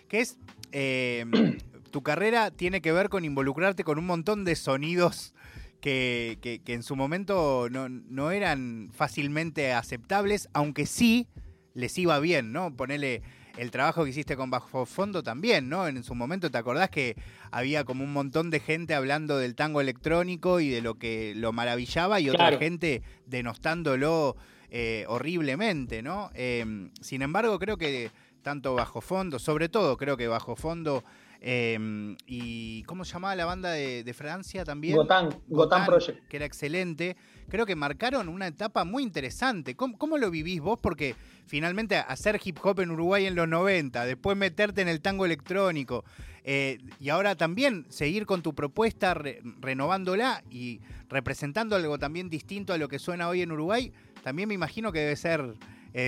que 0.08 0.20
es 0.20 0.38
eh, 0.72 1.26
tu 1.94 2.02
carrera 2.02 2.50
tiene 2.50 2.82
que 2.82 2.92
ver 2.92 3.08
con 3.08 3.24
involucrarte 3.24 3.84
con 3.84 4.00
un 4.00 4.08
montón 4.08 4.44
de 4.46 4.56
sonidos 4.56 5.36
que, 5.80 6.62
en 6.66 6.82
su 6.82 6.96
momento 6.96 7.68
no, 7.70 8.32
eran 8.32 8.90
fácilmente 8.92 9.74
aceptables, 9.74 10.50
aunque 10.54 10.88
sí 10.88 11.28
les 11.76 11.96
iba 12.00 12.20
bien, 12.20 12.52
¿no? 12.52 12.76
Ponele 12.76 13.22
el 13.58 13.70
trabajo 13.70 14.04
que 14.04 14.10
hiciste 14.10 14.36
con 14.36 14.50
Bajo 14.50 14.88
Fondo 14.88 15.22
también, 15.22 15.70
¿no? 15.70 15.88
En 15.88 16.04
su 16.04 16.16
momento, 16.16 16.50
¿te 16.50 16.58
acordás 16.58 16.90
que 16.90 17.16
había 17.52 17.84
como 17.84 18.04
un 18.04 18.12
montón 18.12 18.50
de 18.50 18.60
gente 18.60 18.96
hablando 18.96 19.38
del 19.38 19.54
tango 19.54 19.80
electrónico 19.80 20.60
y 20.60 20.70
de 20.70 20.82
lo 20.82 20.96
que 20.96 21.34
lo 21.36 21.54
maravillaba 21.54 22.20
y 22.20 22.30
otra 22.32 22.58
gente 22.58 23.04
denostándolo 23.28 24.36
eh, 24.72 25.06
horriblemente, 25.08 26.02
¿no? 26.02 26.32
Em, 26.34 26.90
sin 27.02 27.22
embargo, 27.22 27.60
creo 27.60 27.78
que 27.78 28.10
tanto 28.42 28.74
Bajo 28.74 29.00
Fondo, 29.00 29.38
sobre 29.38 29.70
todo 29.70 29.96
creo 29.96 30.18
que 30.18 30.28
Bajo 30.28 30.56
Fondo 30.56 31.04
Em, 31.46 32.16
y 32.26 32.84
¿cómo 32.84 33.04
se 33.04 33.12
llamaba 33.12 33.36
la 33.36 33.44
banda 33.44 33.72
de, 33.72 34.14
Francia 34.14 34.64
también? 34.64 34.96
Gotan, 34.96 35.30
Gotan, 35.50 35.86
Project. 35.86 36.26
Que 36.30 36.38
era 36.38 36.46
excelente. 36.46 37.18
Creo 37.50 37.66
que 37.66 37.76
marcaron 37.76 38.30
una 38.30 38.48
etapa 38.48 38.86
muy 38.86 39.04
interesante. 39.04 39.76
¿Cómo, 39.76 40.18
lo 40.18 40.32
vivís 40.32 40.62
vos? 40.62 40.80
Porque 40.82 41.16
finalmente 41.46 41.98
hacer 41.98 42.40
hip 42.42 42.60
hop 42.64 42.80
en 42.80 42.92
Uruguay 42.92 43.26
en 43.26 43.36
los 43.36 43.50
90, 43.50 44.06
después 44.06 44.38
meterte 44.38 44.82
en 44.82 44.88
el 44.88 45.02
tango 45.02 45.26
electrónico 45.26 46.06
eh, 46.46 46.78
y 46.98 47.10
ahora 47.10 47.36
también 47.36 47.88
seguir 47.90 48.26
con 48.26 48.42
tu 48.42 48.56
propuesta, 48.56 49.14
renovándola 49.14 50.46
y 50.50 50.80
representando 51.10 51.76
algo 51.76 52.00
también 52.00 52.30
distinto 52.30 52.72
a 52.72 52.78
lo 52.78 52.88
que 52.88 53.00
suena 53.00 53.28
hoy 53.28 53.42
en 53.42 53.52
Uruguay, 53.52 53.92
también 54.24 54.48
me 54.48 54.56
imagino 54.56 54.94
que 54.94 55.00
debe 55.00 55.16
ser 55.18 55.56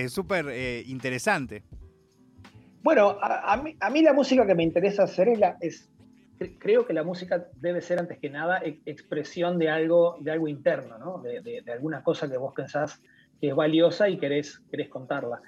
súper 0.08 0.86
interesante. 0.88 1.62
Bueno, 2.82 3.18
a, 3.20 3.56
mí, 3.90 4.02
la 4.02 4.12
música 4.12 4.46
que 4.46 4.54
me 4.54 4.62
interesa 4.62 5.04
hacer 5.04 5.28
es, 5.28 5.40
es 5.60 5.90
creo 6.58 6.86
que 6.86 6.92
la 6.92 7.02
música 7.02 7.48
debe 7.60 7.80
ser 7.80 7.98
antes 7.98 8.18
que 8.18 8.30
nada 8.30 8.60
expresión 8.84 9.58
de 9.58 9.70
algo, 9.70 10.18
de 10.20 10.30
algo 10.30 10.48
interno, 10.48 10.98
¿no? 10.98 11.22
de, 11.22 11.62
alguna 11.72 12.02
cosa 12.02 12.30
que 12.30 12.36
vos 12.36 12.52
pensás 12.54 13.00
que 13.40 13.48
es 13.48 13.54
valiosa 13.54 14.08
y 14.08 14.18
querés, 14.18 14.60
querés 14.70 14.88
contarla. 14.88 15.40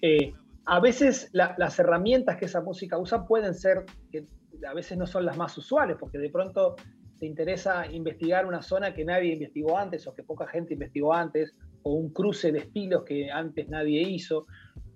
Eh, 0.00 0.32
a 0.64 0.80
veces 0.80 1.30
las 1.32 1.78
herramientas 1.78 2.36
que 2.36 2.44
esa 2.44 2.60
música 2.60 2.98
usa 2.98 3.26
pueden 3.26 3.54
ser, 3.54 3.84
que 4.12 4.26
a 4.68 4.74
veces 4.74 4.98
no 4.98 5.06
son 5.06 5.24
las 5.24 5.36
más 5.36 5.56
usuales, 5.56 5.96
porque 5.98 6.18
de 6.18 6.30
pronto 6.30 6.76
te 7.18 7.26
interesa 7.26 7.86
investigar 7.90 8.46
una 8.46 8.62
zona 8.62 8.94
que 8.94 9.04
nadie 9.04 9.32
investigó 9.32 9.78
antes 9.78 10.06
o 10.06 10.14
que 10.14 10.22
poca 10.22 10.46
gente 10.46 10.74
investigó 10.74 11.14
antes, 11.14 11.54
o 11.82 11.94
un 11.94 12.12
cruce 12.12 12.52
de 12.52 12.58
estilos 12.58 13.04
que 13.04 13.30
antes 13.30 13.68
nadie 13.68 14.02
hizo. 14.02 14.46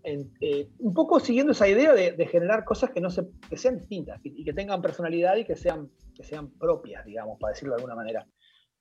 Eh, 0.04 0.68
un 0.78 0.94
poco 0.94 1.20
siguiendo 1.20 1.52
esa 1.52 1.68
idea 1.68 1.92
de, 1.94 2.26
generar 2.26 2.64
cosas 2.64 2.90
que, 2.90 3.00
no 3.00 3.08
se, 3.08 3.24
que 3.48 3.56
sean 3.56 3.78
distintas 3.78 4.20
y, 4.24 4.44
que 4.44 4.52
tengan 4.52 4.82
personalidad 4.82 5.36
y 5.36 5.44
que 5.44 5.54
sean, 5.54 5.90
que 6.14 6.24
sean 6.24 6.50
propias, 6.50 7.04
digamos, 7.04 7.38
para 7.38 7.52
decirlo 7.52 7.74
de 7.74 7.82
alguna 7.82 7.94
manera. 7.94 8.26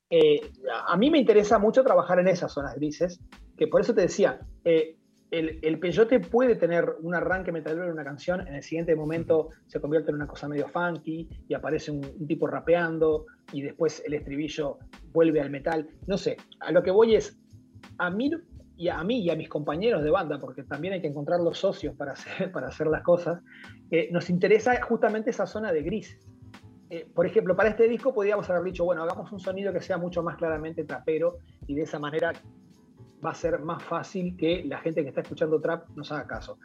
Eh, 0.10 0.42
a 0.88 0.98
mí 0.98 1.12
me 1.12 1.20
interesa 1.20 1.60
mucho 1.60 1.84
trabajar 1.84 2.20
en 2.20 2.28
esas 2.28 2.52
zonas 2.52 2.76
grises, 2.76 3.20
que 3.56 3.68
por 3.68 3.82
eso 3.82 3.94
te 3.94 4.02
decía, 4.02 4.40
eh, 4.66 4.98
el, 5.30 5.60
el, 5.62 5.80
peyote 5.80 6.20
puede 6.20 6.56
tener 6.56 6.96
un 7.02 7.14
arranque 7.14 7.52
metalero 7.52 7.86
en 7.86 7.92
una 7.92 8.04
canción, 8.04 8.46
en 8.48 8.56
el 8.56 8.64
siguiente 8.64 8.96
momento 8.96 9.50
se 9.68 9.80
convierte 9.80 10.10
en 10.10 10.16
una 10.16 10.28
cosa 10.28 10.50
medio 10.50 10.68
funky 10.68 11.30
y 11.48 11.54
aparece 11.54 11.92
un, 11.92 12.04
un, 12.04 12.28
tipo 12.28 12.48
rapeando 12.48 13.28
y 13.54 13.62
después 13.62 14.04
el 14.06 14.16
estribillo 14.16 14.80
vuelve 15.14 15.40
al 15.40 15.52
metal. 15.52 15.88
No 16.08 16.18
sé, 16.18 16.36
a 16.60 16.72
lo 16.72 16.84
que 16.84 16.92
voy 16.92 17.16
es, 17.16 17.40
a 17.98 18.10
mí 18.10 18.32
y 18.82 18.90
a 18.90 19.04
mí 19.04 19.20
y 19.20 19.30
a 19.30 19.36
mis 19.36 19.48
compañeros 19.48 20.04
de 20.04 20.10
banda, 20.10 20.40
porque 20.40 20.64
también 20.64 20.96
hay 20.96 21.02
que 21.02 21.08
encontrar 21.08 21.40
los 21.40 21.60
socios 21.60 21.96
para 21.96 22.14
hacer, 22.14 22.52
para 22.52 22.70
hacer 22.70 22.88
las 22.88 23.04
cosas, 23.04 23.40
eh, 23.92 24.10
nos 24.12 24.32
interesa 24.32 24.82
justamente 24.82 25.30
esa 25.30 25.46
zona 25.46 25.72
de 25.72 25.84
gris. 25.84 26.18
Eh, 26.90 27.08
por 27.14 27.28
ejemplo, 27.28 27.56
para 27.56 27.70
este 27.70 27.88
disco 27.88 28.12
podríamos 28.12 28.50
haber 28.50 28.64
dicho, 28.64 28.84
bueno, 28.84 29.04
hagamos 29.04 29.32
un 29.32 29.40
sonido 29.40 29.72
que 29.72 29.82
sea 29.82 30.00
mucho 30.00 30.24
más 30.24 30.36
claramente 30.36 30.84
trapero 30.84 31.38
y 31.68 31.76
de 31.76 31.84
esa 31.84 32.00
manera 32.00 32.34
va 33.24 33.30
a 33.30 33.36
ser 33.36 33.60
más 33.60 33.84
fácil 33.84 34.36
que 34.36 34.64
la 34.66 34.80
gente 34.80 35.04
que 35.04 35.10
está 35.10 35.22
escuchando 35.22 35.62
trap 35.62 35.88
nos 35.96 36.12
haga 36.12 36.26
caso. 36.26 36.58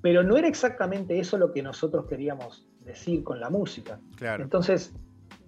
Pero 0.00 0.24
no 0.24 0.36
era 0.36 0.48
exactamente 0.48 1.16
eso 1.20 1.38
lo 1.38 1.52
que 1.52 1.62
nosotros 1.62 2.06
queríamos 2.06 2.68
decir 2.80 3.22
con 3.22 3.38
la 3.38 3.50
música. 3.50 4.00
Claro. 4.16 4.42
Entonces, 4.42 4.92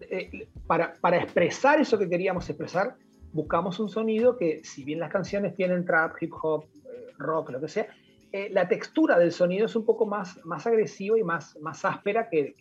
eh, 0.03 0.49
para, 0.69 0.95
para 1.01 1.17
expresar 1.17 1.81
eso 1.81 1.99
que 1.99 2.09
queríamos 2.09 2.49
expresar, 2.49 2.95
buscamos 3.35 3.81
un 3.81 3.89
sonido 3.89 4.37
que, 4.37 4.63
si 4.65 4.85
bien 4.85 5.01
las 5.01 5.11
canciones 5.11 5.55
tienen 5.57 5.85
trap, 5.85 6.23
hip 6.23 6.33
hop, 6.41 6.67
eh, 6.85 7.13
rock, 7.19 7.51
lo 7.51 7.61
que 7.61 7.69
sea, 7.69 7.89
eh, 8.33 8.49
la 8.51 8.69
textura 8.69 9.19
del 9.19 9.33
sonido 9.33 9.67
es 9.67 9.75
un 9.75 9.85
poco 9.85 10.07
más, 10.07 10.43
más 10.45 10.67
agresiva 10.67 11.19
y 11.19 11.25
más, 11.25 11.59
más 11.61 11.85
áspera 11.85 12.29
que, 12.31 12.55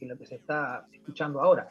lo 0.00 0.18
que 0.18 0.26
se 0.26 0.34
está 0.34 0.86
escuchando 0.92 1.40
ahora. 1.40 1.70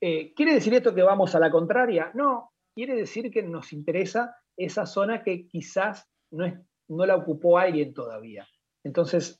Eh, 0.00 0.34
¿Quiere 0.34 0.54
decir 0.54 0.74
esto 0.74 0.94
que 0.94 1.02
vamos 1.02 1.34
a 1.34 1.40
la 1.40 1.50
contraria? 1.50 2.10
No, 2.14 2.52
quiere 2.74 2.94
decir 2.94 3.30
que 3.30 3.42
nos 3.42 3.72
interesa 3.72 4.36
esa 4.54 4.84
zona 4.84 5.22
que 5.22 5.46
quizás 5.48 6.10
no, 6.30 6.44
es, 6.44 6.54
no 6.88 7.06
la 7.06 7.16
ocupó 7.16 7.58
alguien 7.58 7.94
todavía. 7.94 8.46
Entonces, 8.84 9.38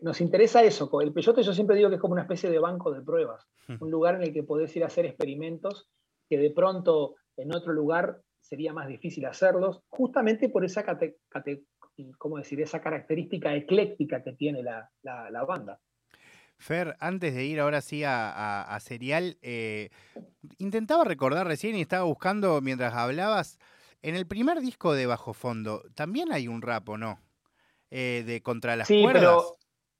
nos 0.00 0.22
interesa 0.22 0.62
eso. 0.62 0.88
El 1.02 1.12
peyote 1.12 1.42
yo 1.42 1.52
siempre 1.52 1.76
digo 1.76 1.90
que 1.90 1.96
es 1.96 2.00
como 2.00 2.14
una 2.14 2.22
especie 2.22 2.48
de 2.48 2.58
banco 2.58 2.90
de 2.90 3.02
pruebas, 3.02 3.46
hmm. 3.68 3.76
un 3.78 3.90
lugar 3.90 4.14
en 4.14 4.22
el 4.22 4.32
que 4.32 4.42
podés 4.42 4.74
ir 4.74 4.82
a 4.82 4.86
hacer 4.86 5.04
experimentos 5.04 5.86
que 6.28 6.38
de 6.38 6.50
pronto 6.50 7.16
en 7.36 7.54
otro 7.54 7.72
lugar 7.72 8.20
sería 8.40 8.72
más 8.72 8.88
difícil 8.88 9.24
hacerlos, 9.24 9.80
justamente 9.88 10.48
por 10.48 10.64
esa, 10.64 10.84
¿cómo 12.18 12.38
decir? 12.38 12.60
esa 12.60 12.80
característica 12.80 13.54
ecléctica 13.54 14.22
que 14.22 14.32
tiene 14.32 14.62
la, 14.62 15.44
banda. 15.46 15.80
Fer, 16.58 16.94
antes 17.00 17.34
de 17.34 17.44
ir 17.44 17.60
ahora 17.60 17.80
sí 17.80 18.02
a, 18.04 18.78
Serial, 18.80 19.38
eh, 19.42 19.90
intentaba 20.58 21.04
recordar 21.04 21.46
recién 21.46 21.74
y 21.74 21.80
estaba 21.80 22.04
buscando 22.04 22.60
mientras 22.60 22.94
hablabas, 22.94 23.58
en 24.02 24.14
el 24.14 24.26
primer 24.26 24.60
disco 24.60 24.92
de 24.92 25.06
Bajo 25.06 25.32
Fondo, 25.32 25.82
también 25.94 26.30
hay 26.30 26.46
un 26.46 26.60
rap, 26.60 26.88
¿o 26.90 26.98
no? 26.98 27.18
Eh, 27.90 28.22
de 28.26 28.42
Contra 28.42 28.76
las 28.76 28.88
sí, 28.88 29.04
Pero... 29.10 29.56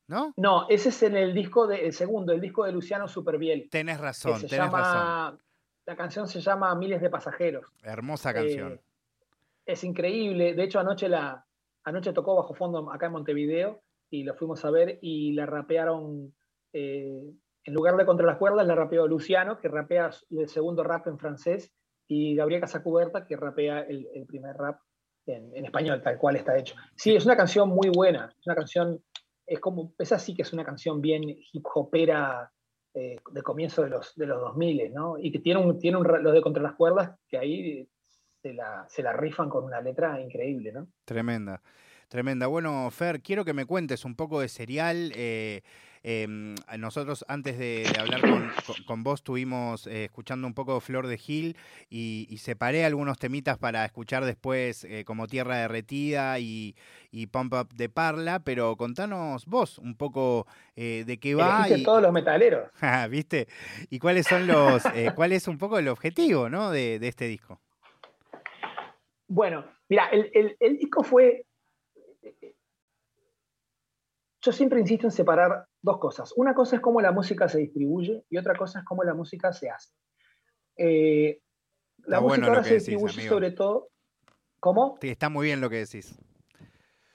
¿No? 0.07 0.35
No, 0.37 0.69
ese 0.69 0.91
es 0.91 1.03
en 1.03 1.17
el 1.17 1.33
disco 1.33 1.67
de, 1.67 1.87
el 1.87 1.95
segundo, 1.95 2.35
el 2.35 2.41
disco 2.43 2.67
de 2.67 2.73
Luciano 2.73 3.09
Superbiel. 3.09 3.71
Tenés 3.71 3.99
razón, 3.99 4.47
tenés 4.47 4.71
razón 4.71 5.41
la 5.87 5.97
canción 5.97 6.27
se 6.27 6.41
llama 6.41 6.75
Miles 6.75 7.01
de 7.01 7.11
Pasajeros. 7.11 7.67
Hermosa 7.83 8.33
canción. 8.33 8.73
Eh, 8.73 8.81
es 9.67 9.85
increíble. 9.85 10.55
De 10.55 10.65
hecho, 10.65 10.81
anoche, 10.81 11.09
la, 11.09 11.47
anoche 11.85 12.13
tocó 12.13 12.37
bajo 12.37 12.55
fondo 12.55 12.91
acá 12.91 13.07
en 13.07 13.13
Montevideo 13.13 13.83
y 14.11 14.25
lo 14.25 14.35
fuimos 14.35 14.65
a 14.65 14.71
ver 14.71 14.99
y 15.03 15.33
la 15.33 15.47
rapearon, 15.47 16.35
eh, 16.73 17.33
en 17.65 17.75
lugar 17.75 17.97
de 17.97 18.07
contra 18.07 18.27
las 18.27 18.39
cuerdas, 18.39 18.67
la 18.67 18.75
rapeó 18.75 19.07
Luciano, 19.07 19.59
que 19.59 19.69
rapea 19.69 20.11
el 20.31 20.49
segundo 20.49 20.85
rap 20.85 21.07
en 21.07 21.19
francés, 21.19 21.73
y 22.07 22.37
Gabriel 22.37 22.61
Casacuberta, 22.61 23.27
que 23.27 23.37
rapea 23.37 23.81
el, 23.81 24.27
primer 24.27 24.55
rap 24.57 24.79
en, 25.27 25.65
español, 25.65 26.03
tal 26.03 26.19
cual 26.19 26.37
está 26.37 26.57
hecho. 26.57 26.77
Sí, 26.97 27.17
es 27.17 27.25
una 27.25 27.37
canción 27.37 27.71
muy 27.71 27.89
buena. 27.89 28.35
Es 28.39 28.47
una 28.47 28.55
canción, 28.55 29.03
es 29.47 29.59
como, 29.59 29.95
es 29.99 30.13
así 30.13 30.35
que 30.35 30.43
es 30.43 30.53
una 30.53 30.65
canción 30.65 31.01
bien 31.01 31.23
hip 31.25 31.65
hopera 31.75 32.53
eh, 32.95 33.17
de 33.33 33.43
comienzo 33.43 33.83
de 33.83 33.91
los, 33.91 34.15
de 34.15 34.27
los 34.27 34.41
2000, 34.41 34.93
¿no? 34.93 35.19
Y 35.19 35.33
que 35.33 35.41
tiene, 35.41 35.61
un, 35.61 35.79
tiene 35.79 35.97
un, 35.97 36.07
los 36.23 36.33
de 36.33 36.41
Contra 36.41 36.63
las 36.63 36.75
Cuerdas, 36.75 37.19
que 37.29 37.37
ahí 37.37 37.89
se 38.41 38.55
la, 38.55 38.87
se 38.89 39.03
la 39.03 39.13
rifan 39.13 39.49
con 39.49 39.65
una 39.65 39.81
letra 39.81 40.21
increíble, 40.21 40.73
¿no? 40.73 40.89
Tremenda. 41.05 41.61
Tremenda. 42.09 42.47
Bueno, 42.47 42.89
Fer, 42.91 43.21
quiero 43.21 43.45
que 43.45 43.53
me 43.53 43.67
cuentes 43.67 44.05
un 44.05 44.15
poco 44.15 44.41
de 44.41 44.49
serial. 44.49 45.13
Eh, 45.17 45.63
em, 46.05 46.55
nosotros 46.79 47.25
antes 47.27 47.59
de, 47.59 47.85
hablar 47.99 48.21
con, 48.87 49.03
vos 49.03 49.21
estuvimos 49.21 49.89
eh, 49.89 50.05
escuchando 50.05 50.47
un 50.47 50.55
poco 50.55 50.79
Flor 50.81 51.09
de 51.09 51.19
Gil 51.19 51.57
y, 51.91 52.39
separé 52.39 52.85
algunos 52.85 53.19
temitas 53.19 53.59
para 53.59 53.85
escuchar 53.85 54.25
después 54.25 54.85
eh, 54.85 55.05
como 55.05 55.27
Tierra 55.27 55.57
Derretida 55.57 56.39
y, 56.39 56.77
Pump 57.33 57.55
Up 57.55 57.75
de 57.75 57.89
Parla, 57.89 58.41
pero 58.41 58.77
contanos 58.77 59.47
vos 59.47 59.79
un 59.79 59.97
poco 59.97 60.47
de 60.77 61.19
qué 61.21 61.35
va. 61.35 61.67
Y 61.69 61.83
todos 61.83 62.03
los 62.03 62.13
metaleros. 62.13 62.71
Ah, 62.81 63.09
¿Viste? 63.09 63.49
¿Y 63.91 63.99
cuáles 63.99 64.27
son 64.27 64.47
los, 64.47 64.83
cuál 65.15 65.33
es 65.33 65.49
un 65.49 65.59
poco 65.59 65.79
el 65.79 65.89
objetivo 65.89 66.49
¿no? 66.49 66.71
de, 66.71 66.97
este 67.03 67.27
disco? 67.27 67.61
Bueno, 69.27 69.65
mira, 69.89 70.11
el 70.11 70.77
disco 70.77 71.03
fue 71.03 71.47
yo 74.45 74.53
siempre 74.53 74.79
insisto 74.79 75.07
en 75.07 75.11
separar 75.11 75.67
dos 75.85 75.99
cosas. 75.99 76.33
Una 76.37 76.55
cosa 76.55 76.77
es 76.77 76.83
cómo 76.83 77.01
la 77.03 77.13
música 77.13 77.47
se 77.47 77.59
distribuye 77.59 78.25
y 78.31 78.39
otra 78.39 78.57
cosa 78.57 78.79
es 78.79 78.85
cómo 78.87 79.05
la 79.05 79.13
música 79.13 79.53
se 79.53 79.69
hace. 79.69 79.93
Eh, 80.77 81.41
la 82.07 82.21
música 82.21 82.47
ahora 82.47 82.65
se 82.65 82.75
distribuye 82.75 83.29
sobre 83.29 83.51
todo. 83.51 83.91
¿Cómo? 84.61 84.97
Sí, 85.03 85.11
está 85.11 85.29
muy 85.29 85.47
bien 85.47 85.61
lo 85.61 85.69
que 85.69 85.77
decís. 85.77 86.19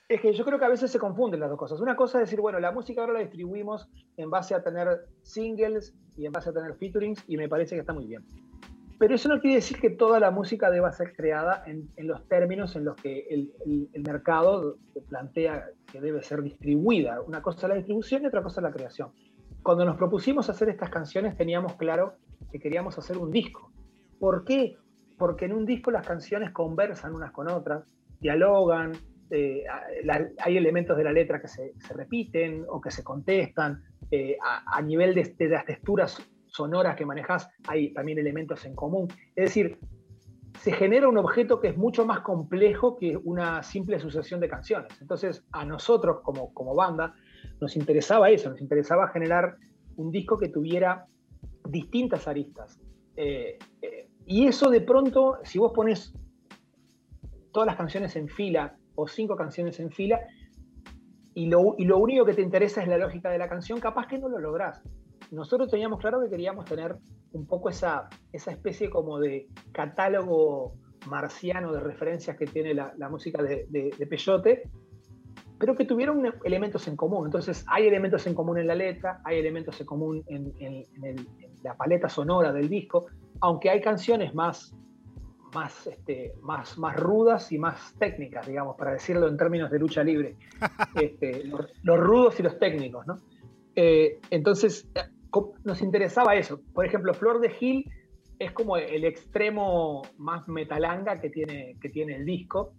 Es 0.07 0.21
que 0.21 0.33
yo 0.33 0.45
creo 0.45 0.59
que 0.59 0.65
a 0.65 0.69
veces 0.69 0.91
se 0.91 0.99
confunden 0.99 1.39
las 1.39 1.49
dos 1.49 1.57
cosas. 1.57 1.81
Una 1.81 1.95
cosa 1.95 2.19
es 2.19 2.29
decir, 2.29 2.41
bueno, 2.41 2.59
la 2.59 2.71
música 2.71 3.01
ahora 3.01 3.13
la 3.13 3.19
distribuimos 3.21 3.89
en 4.17 4.29
base 4.29 4.53
a 4.53 4.63
tener 4.63 5.07
singles 5.23 5.95
y 6.15 6.27
en 6.27 6.31
base 6.31 6.49
a 6.49 6.53
tener 6.53 6.75
featurings 6.75 7.23
y 7.27 7.37
me 7.37 7.49
parece 7.49 7.75
que 7.75 7.81
está 7.81 7.93
muy 7.93 8.05
bien. 8.05 8.23
Pero 8.99 9.15
eso 9.15 9.29
no 9.29 9.39
quiere 9.39 9.55
decir 9.55 9.79
que 9.79 9.89
toda 9.89 10.19
la 10.19 10.29
música 10.29 10.69
deba 10.69 10.91
ser 10.91 11.15
creada 11.15 11.63
en, 11.65 11.89
los 12.05 12.27
términos 12.27 12.75
en 12.75 12.83
los 12.83 12.97
que 12.97 13.27
el, 13.29 13.89
mercado 14.05 14.77
plantea 15.07 15.69
que 15.89 16.01
debe 16.01 16.21
ser 16.21 16.43
distribuida. 16.43 17.21
Una 17.21 17.41
cosa 17.41 17.65
es 17.65 17.69
la 17.69 17.75
distribución 17.75 18.23
y 18.23 18.25
otra 18.27 18.43
cosa 18.43 18.59
es 18.59 18.63
la 18.63 18.73
creación. 18.73 19.11
Cuando 19.63 19.85
nos 19.85 19.95
propusimos 19.95 20.49
hacer 20.49 20.67
estas 20.67 20.89
canciones 20.89 21.37
teníamos 21.37 21.75
claro 21.75 22.15
que 22.51 22.59
queríamos 22.59 22.97
hacer 22.97 23.17
un 23.17 23.31
disco. 23.31 23.71
¿Por 24.19 24.43
qué? 24.43 24.75
Porque 25.17 25.45
en 25.45 25.53
un 25.53 25.65
disco 25.65 25.91
las 25.91 26.05
canciones 26.05 26.51
conversan 26.51 27.15
unas 27.15 27.31
con 27.31 27.47
otras, 27.47 27.85
dialogan, 28.19 28.91
eh, 29.31 29.63
hay 30.39 30.57
elementos 30.57 30.97
de 30.97 31.03
la 31.05 31.13
letra 31.13 31.39
que 31.39 31.47
se, 31.47 31.71
repiten 31.95 32.65
o 32.67 32.81
que 32.81 32.91
se 32.91 33.03
contestan, 33.03 33.81
eh, 34.11 34.37
a, 34.41 34.81
nivel 34.81 35.15
de, 35.15 35.35
de, 35.37 35.47
las 35.47 35.65
texturas 35.65 36.21
sonoras 36.49 36.95
que 36.95 37.05
manejas, 37.05 37.49
hay 37.67 37.93
también 37.93 38.19
elementos 38.19 38.65
en 38.65 38.75
común. 38.75 39.07
Es 39.35 39.45
decir, 39.45 39.79
se 40.59 40.73
genera 40.73 41.07
un 41.07 41.17
objeto 41.17 41.59
que 41.59 41.69
es 41.69 41.77
mucho 41.77 42.05
más 42.05 42.21
complejo 42.21 42.97
que 42.97 43.15
una 43.15 43.63
simple 43.63 43.99
sucesión 43.99 44.39
de 44.39 44.49
canciones. 44.49 44.91
Entonces, 44.99 45.45
a 45.51 45.63
nosotros 45.63 46.17
como, 46.21 46.53
como 46.53 46.75
banda 46.75 47.13
nos 47.61 47.75
interesaba 47.75 48.29
eso, 48.29 48.49
nos 48.49 48.61
interesaba 48.61 49.07
generar 49.09 49.55
un 49.95 50.11
disco 50.11 50.37
que 50.37 50.49
tuviera 50.49 51.05
distintas 51.65 52.27
aristas. 52.27 52.79
Eh, 53.15 53.57
eh, 53.81 54.09
y 54.25 54.47
eso 54.47 54.69
de 54.69 54.81
pronto, 54.81 55.39
si 55.43 55.59
vos 55.59 55.71
pones 55.73 56.13
todas 57.51 57.67
las 57.67 57.75
canciones 57.75 58.15
en 58.15 58.27
fila 58.27 58.75
o 58.95 59.07
cinco 59.07 59.35
canciones 59.35 59.79
en 59.79 59.91
fila, 59.91 60.19
y 61.35 61.47
lo, 61.47 61.75
y 61.77 61.85
lo 61.85 61.99
único 61.99 62.25
que 62.25 62.33
te 62.33 62.41
interesa 62.41 62.81
es 62.81 62.89
la 62.89 62.97
lógica 62.97 63.29
de 63.29 63.37
la 63.37 63.47
canción, 63.47 63.79
capaz 63.79 64.07
que 64.07 64.17
no 64.17 64.27
lo 64.27 64.39
lográs 64.39 64.81
nosotros 65.31 65.69
teníamos 65.69 65.99
claro 65.99 66.21
que 66.21 66.29
queríamos 66.29 66.65
tener 66.65 66.95
un 67.33 67.45
poco 67.45 67.69
esa, 67.69 68.09
esa 68.31 68.51
especie 68.51 68.89
como 68.89 69.19
de 69.19 69.47
catálogo 69.71 70.73
marciano 71.07 71.71
de 71.71 71.79
referencias 71.79 72.37
que 72.37 72.45
tiene 72.45 72.73
la, 72.73 73.09
música 73.09 73.41
de, 73.41 73.65
de, 73.69 74.07
Peyote, 74.07 74.63
pero 75.57 75.75
que 75.75 75.85
tuvieron 75.85 76.23
elementos 76.43 76.87
en 76.87 76.95
común. 76.95 77.25
Entonces, 77.25 77.65
hay 77.67 77.87
elementos 77.87 78.25
en 78.27 78.33
común 78.33 78.57
en 78.57 78.67
la 78.67 78.75
letra, 78.75 79.21
hay 79.23 79.37
elementos 79.39 79.79
en 79.79 79.85
común 79.85 80.23
en, 80.27 80.85
la 81.63 81.75
paleta 81.75 82.07
sonora 82.07 82.53
del 82.53 82.69
disco, 82.69 83.07
aunque 83.41 83.69
hay 83.69 83.81
canciones 83.81 84.33
más, 84.33 84.73
más, 85.53 85.87
este, 85.87 86.33
más, 86.41 86.77
más 86.77 86.95
rudas 86.95 87.51
y 87.51 87.57
más 87.57 87.93
técnicas, 87.99 88.47
digamos, 88.47 88.77
para 88.77 88.91
decirlo 88.91 89.27
en 89.27 89.35
términos 89.35 89.69
de 89.69 89.79
lucha 89.79 90.03
libre. 90.03 90.37
Este, 90.95 91.43
los, 91.45 91.99
rudos 91.99 92.39
y 92.39 92.43
los 92.43 92.57
técnicos, 92.59 93.05
¿no? 93.07 93.19
Eh, 93.75 94.19
entonces, 94.31 94.89
nos 95.63 95.81
interesaba 95.81 96.35
eso. 96.35 96.61
Por 96.73 96.85
ejemplo, 96.85 97.13
Flor 97.13 97.39
de 97.39 97.49
Gil 97.49 97.85
es 98.39 98.51
como 98.51 98.77
el 98.77 99.03
extremo 99.03 100.01
más 100.17 100.47
metalanga 100.47 101.19
que 101.19 101.29
tiene, 101.29 101.77
que 101.81 101.89
tiene 101.89 102.15
el 102.15 102.25
disco. 102.25 102.73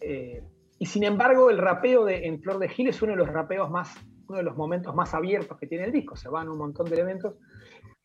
Eh, 0.00 0.42
y 0.78 0.86
sin 0.86 1.04
embargo, 1.04 1.48
el 1.50 1.58
rapeo 1.58 2.04
de, 2.04 2.26
en 2.26 2.40
Flor 2.40 2.58
de 2.58 2.68
Gil 2.68 2.88
es 2.88 3.00
uno 3.02 3.12
de 3.12 3.18
los 3.18 3.28
rapeos 3.28 3.70
más, 3.70 3.94
uno 4.28 4.38
de 4.38 4.44
los 4.44 4.56
momentos 4.56 4.94
más 4.94 5.14
abiertos 5.14 5.58
que 5.58 5.66
tiene 5.66 5.84
el 5.84 5.92
disco. 5.92 6.16
Se 6.16 6.28
van 6.28 6.48
un 6.48 6.58
montón 6.58 6.86
de 6.86 6.94
elementos. 6.94 7.34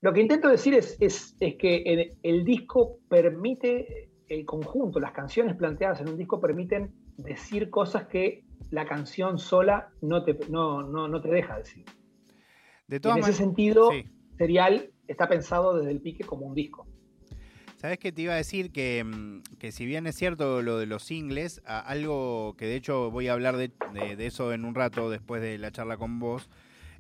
Lo 0.02 0.14
que 0.14 0.22
intento 0.22 0.48
decir 0.48 0.74
es, 0.74 0.98
es, 1.00 1.36
que 1.40 2.18
el, 2.24 2.46
disco 2.46 2.98
permite, 3.08 4.10
el 4.30 4.46
conjunto, 4.46 5.00
las 5.00 5.12
canciones 5.12 5.56
planteadas 5.56 6.02
en 6.02 6.10
un 6.10 6.18
disco 6.18 6.40
permiten 6.40 6.92
decir 7.18 7.70
cosas 7.70 8.08
que 8.08 8.44
la 8.72 8.86
canción 8.86 9.38
sola 9.38 9.90
no 10.02 10.24
te, 10.24 10.40
no, 10.50 10.82
no, 10.82 11.22
te 11.22 11.30
deja 11.30 11.58
decir. 11.58 11.86
De 12.92 13.10
en 13.10 13.20
ese 13.20 13.32
sentido, 13.32 13.90
Serial 14.38 14.92
está 15.08 15.30
pensado 15.30 15.78
desde 15.78 15.92
el 15.92 16.02
pique 16.02 16.26
como 16.26 16.46
un 16.46 16.54
disco. 16.54 16.86
¿Sabes 17.78 18.00
qué 18.00 18.12
te 18.12 18.24
iba 18.24 18.34
a 18.34 18.36
decir? 18.36 18.68
Mm, 18.68 19.40
que, 19.58 19.72
si 19.72 19.86
bien 19.86 20.08
es 20.08 20.16
cierto 20.18 20.62
lo 20.62 20.78
de 20.78 20.88
los 20.88 21.04
singles, 21.04 21.62
algo 21.66 22.54
que 22.58 22.66
de 22.66 22.76
hecho 22.76 23.10
voy 23.10 23.30
a 23.30 23.34
hablar 23.34 23.56
de, 23.56 23.72
eso 24.20 24.52
en 24.52 24.66
un 24.66 24.76
rato 24.76 25.10
después 25.10 25.42
de 25.42 25.58
la 25.58 25.72
charla 25.72 25.96
con 25.96 26.20
vos, 26.20 26.50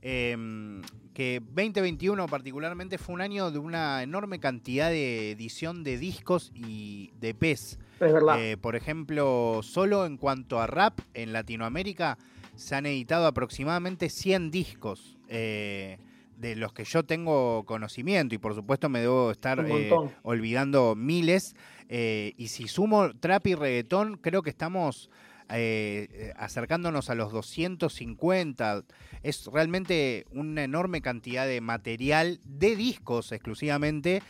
em, 0.01 0.81
que 1.13 1.41
2021 1.41 2.25
particularmente 2.27 2.97
fue 2.97 3.13
un 3.13 3.21
año 3.21 3.51
de 3.51 3.59
una 3.59 4.01
enorme 4.01 4.39
cantidad 4.39 4.89
de 4.89 5.31
edición 5.31 5.83
de 5.83 5.97
discos 5.97 6.53
y 6.55 7.11
de 7.19 7.33
PES. 7.33 7.79
Es 7.99 8.13
verdad. 8.13 8.41
Eh, 8.41 8.55
por 8.55 8.77
ejemplo, 8.77 9.59
solo 9.61 10.05
en 10.05 10.15
cuanto 10.15 10.61
a 10.61 10.67
rap 10.67 10.99
en 11.13 11.33
Latinoamérica 11.33 12.17
se 12.55 12.75
han 12.75 12.85
editado 12.85 13.27
aproximadamente 13.27 14.09
100 14.09 14.51
discos. 14.51 15.17
Eh, 15.31 15.97
de 16.41 16.55
los 16.55 16.73
que 16.73 16.83
yo 16.83 17.03
tengo 17.03 17.63
conocimiento 17.65 18.33
y 18.35 18.39
por 18.39 18.55
supuesto 18.55 18.89
me 18.89 18.99
debo 18.99 19.31
estar 19.31 19.63
eh, 19.69 19.91
olvidando 20.23 20.95
miles. 20.95 21.55
Eh, 21.87 22.33
y 22.35 22.47
si 22.47 22.67
sumo 22.67 23.11
trap 23.19 23.47
y 23.47 23.55
reggaetón, 23.55 24.17
creo 24.17 24.41
que 24.41 24.49
estamos 24.49 25.09
eh, 25.49 26.33
acercándonos 26.35 27.09
a 27.09 27.15
los 27.15 27.31
250. 27.31 28.83
Es 29.21 29.45
realmente 29.45 30.25
una 30.31 30.63
enorme 30.63 31.01
cantidad 31.01 31.45
de 31.45 31.61
material 31.61 32.39
de 32.43 32.75
discos 32.75 33.31
exclusivamente, 33.31 34.23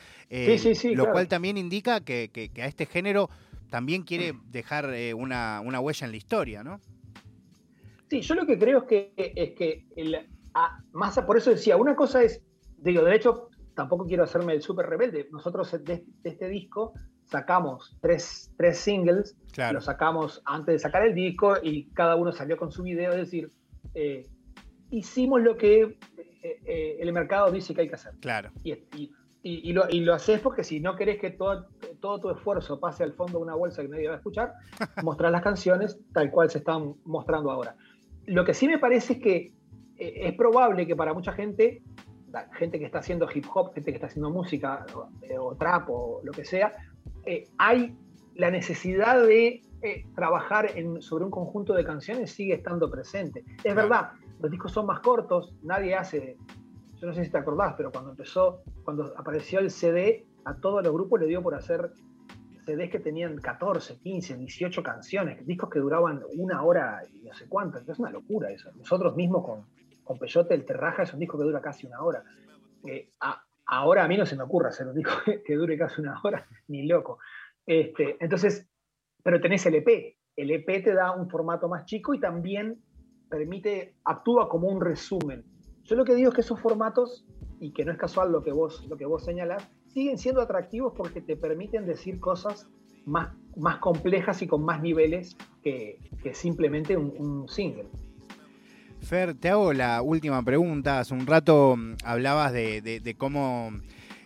lo 0.94 1.12
cual 1.12 1.30
también 1.30 1.58
indica 1.58 2.02
que, 2.02 2.52
a 2.58 2.66
este 2.66 2.86
género 2.86 3.30
también 3.70 4.04
quiere 4.04 4.34
dejar 4.52 4.94
una, 5.16 5.62
huella 5.62 6.06
en 6.06 6.12
la 6.12 6.18
historia, 6.18 6.64
¿no? 6.64 6.82
Sí, 8.10 8.20
yo 8.20 8.36
lo 8.36 8.46
que 8.46 8.60
creo 8.60 8.80
es 8.80 8.84
que, 8.90 9.14
es 9.16 9.52
que 9.52 9.86
el, 9.96 10.28
más, 10.92 11.20
por 11.20 11.38
eso 11.38 11.50
decía, 11.50 11.78
una 11.78 11.96
cosa 11.96 12.24
es, 12.24 12.42
digo, 12.78 13.04
de 13.04 13.16
hecho, 13.16 13.50
tampoco 13.76 14.06
quiero 14.06 14.24
hacerme 14.24 14.54
el 14.54 14.62
súper 14.62 14.88
rebelde. 14.88 15.28
Nosotros 15.32 15.72
de, 15.84 16.06
este 16.24 16.48
disco 16.48 16.94
sacamos 17.26 17.98
tres, 18.02 18.52
tres 18.58 18.78
singles, 18.78 19.38
los 19.72 19.86
sacamos 19.86 20.42
antes 20.46 20.74
de 20.74 20.80
sacar 20.80 21.06
el 21.06 21.16
disco 21.16 21.56
y 21.62 21.86
cada 21.94 22.16
uno 22.16 22.32
salió 22.32 22.58
con 22.58 22.72
su 22.72 22.84
video, 22.84 23.12
es 23.12 23.18
decir, 23.18 23.50
eh, 23.94 24.28
hicimos 24.90 25.42
lo 25.42 25.58
que 25.58 25.82
eh, 25.84 26.60
eh, 26.66 26.98
el 27.00 27.14
mercado 27.14 27.52
dice 27.52 27.74
que 27.74 27.82
hay 27.82 27.88
que 27.88 27.96
hacer. 27.96 28.14
Claro. 28.20 28.52
Y, 28.64 28.74
y, 29.44 29.74
lo, 29.74 29.90
y, 29.90 30.02
lo, 30.02 30.14
haces 30.14 30.40
porque 30.42 30.64
si 30.64 30.80
no 30.80 30.96
querés 30.96 31.20
que 31.20 31.32
todo, 31.32 31.68
todo 32.00 32.20
tu 32.20 32.30
esfuerzo 32.30 32.80
pase 32.80 33.04
al 33.04 33.14
fondo 33.14 33.40
de 33.40 33.46
una 33.46 33.56
bolsa 33.56 33.82
que 33.82 33.88
nadie 33.88 34.08
va 34.08 34.16
a 34.16 34.18
escuchar, 34.18 34.54
mostrar 35.04 35.32
las 35.32 35.42
canciones 35.42 35.98
tal 36.14 36.30
cual 36.30 36.50
se 36.52 36.60
están 36.60 36.96
mostrando 37.06 37.50
ahora. 37.50 37.76
Lo 38.26 38.46
que 38.46 38.54
sí 38.54 38.68
me 38.68 38.78
parece 38.78 39.14
es 39.14 39.20
que 39.20 39.54
es 40.02 40.34
probable 40.34 40.88
que 40.88 40.96
para 40.96 41.14
mucha 41.14 41.32
gente, 41.32 41.84
gente 42.54 42.80
que 42.80 42.86
está 42.86 43.00
haciendo 43.00 43.28
hip 43.34 43.46
hop, 43.54 43.74
gente 43.74 43.92
que 43.92 43.98
está 43.98 44.08
haciendo 44.08 44.32
música 44.32 44.86
o, 45.40 45.56
trap 45.56 45.90
o 45.90 46.22
lo 46.24 46.32
que 46.32 46.44
sea, 46.44 46.74
eh, 47.26 47.48
hay 47.58 47.96
la 48.36 48.50
necesidad 48.50 49.22
de 49.22 49.62
eh, 49.84 50.06
trabajar 50.16 50.72
sobre 51.00 51.26
un 51.26 51.32
conjunto 51.32 51.74
de 51.74 51.84
canciones 51.84 52.32
sigue 52.32 52.56
estando 52.56 52.90
presente. 52.90 53.44
Es 53.64 53.76
verdad, 53.76 54.14
los 54.40 54.50
discos 54.50 54.72
son 54.72 54.88
más 54.88 55.02
cortos, 55.02 55.54
nadie 55.62 55.94
hace, 55.96 56.38
yo 57.00 57.08
no 57.08 57.14
sé 57.14 57.24
si 57.24 57.32
te 57.32 57.38
acordás, 57.38 57.76
pero 57.78 57.92
cuando 57.92 58.12
empezó, 58.12 58.64
cuando 58.84 59.14
apareció 59.18 59.60
el 59.60 59.70
CD, 59.70 60.26
a 60.46 60.56
todos 60.56 60.84
los 60.84 60.92
grupos 60.94 61.20
le 61.20 61.28
dio 61.28 61.44
por 61.44 61.54
hacer 61.54 61.92
CDs 62.66 62.90
que 62.90 63.00
tenían 63.00 63.38
14, 63.38 64.00
15, 64.00 64.38
18 64.38 64.82
canciones, 64.82 65.46
discos 65.46 65.70
que 65.70 65.80
duraban 65.80 66.24
una 66.38 66.64
hora 66.64 67.04
y 67.14 67.28
no 67.28 67.34
sé 67.34 67.48
cuántas, 67.48 67.88
es 67.88 68.00
una 68.00 68.10
locura 68.10 68.50
eso. 68.50 68.72
Nosotros 68.76 69.16
mismos 69.16 69.46
con, 69.46 69.66
con 70.12 70.20
Peyote, 70.20 70.54
el 70.54 70.66
Terraja 70.66 71.04
es 71.04 71.14
un 71.14 71.22
disco 71.22 71.38
que 71.38 71.46
dura 71.46 71.62
casi 71.62 71.88
una 71.88 72.04
hora. 72.04 72.22
Eh, 72.86 73.14
ahora 73.66 74.04
a 74.04 74.08
mí 74.10 74.18
no 74.18 74.26
se 74.26 74.36
me 74.36 74.44
ocurre 74.44 74.68
hacer 74.68 74.86
un 74.86 74.96
disco 74.96 75.14
que 75.46 75.56
dure 75.56 75.78
casi 75.78 76.02
una 76.02 76.20
hora, 76.22 76.46
ni 76.68 76.86
loco. 76.86 77.20
Este, 77.66 78.18
entonces, 78.20 78.70
pero 79.24 79.40
tenés 79.40 79.66
el 79.68 79.76
EP. 79.76 80.18
El 80.36 80.52
EP 80.52 80.84
te 80.84 80.94
da 80.94 81.16
un 81.16 81.30
formato 81.30 81.70
más 81.70 81.86
chico 81.86 82.14
y 82.14 82.20
también 82.20 82.84
permite, 83.30 83.96
actúa 84.04 84.50
como 84.50 84.68
un 84.68 84.82
resumen. 84.82 85.46
Yo 85.84 85.96
lo 85.96 86.04
que 86.04 86.14
digo 86.14 86.30
es 86.30 86.36
que 86.36 86.42
esos 86.42 86.60
formatos, 86.60 87.26
y 87.62 87.72
que 87.72 87.86
no 87.86 87.94
es 87.94 87.98
casual 87.98 88.34
lo 88.34 88.44
que 88.44 88.52
vos, 88.52 88.86
lo 88.90 88.98
que 88.98 89.06
vos 89.06 89.24
señalás, 89.24 89.66
siguen 89.88 90.18
siendo 90.18 90.42
atractivos 90.42 90.94
porque 90.94 91.22
te 91.22 91.38
permiten 91.38 91.86
decir 91.86 92.20
cosas 92.20 92.70
más, 93.06 93.34
más 93.56 93.78
complejas 93.78 94.42
y 94.42 94.48
con 94.48 94.66
más 94.66 94.82
niveles 94.82 95.38
que, 95.64 96.00
simplemente 96.34 96.98
un 96.98 97.48
single. 97.48 97.88
Fer, 99.02 99.34
te 99.34 99.50
hago 99.50 99.74
la 99.74 100.02
última 100.02 100.44
pregunta. 100.44 101.00
Hace 101.00 101.14
un 101.14 101.26
rato 101.26 101.76
mm, 101.76 101.96
hablabas 102.04 102.54
de, 102.54 103.16
cómo 103.18 103.72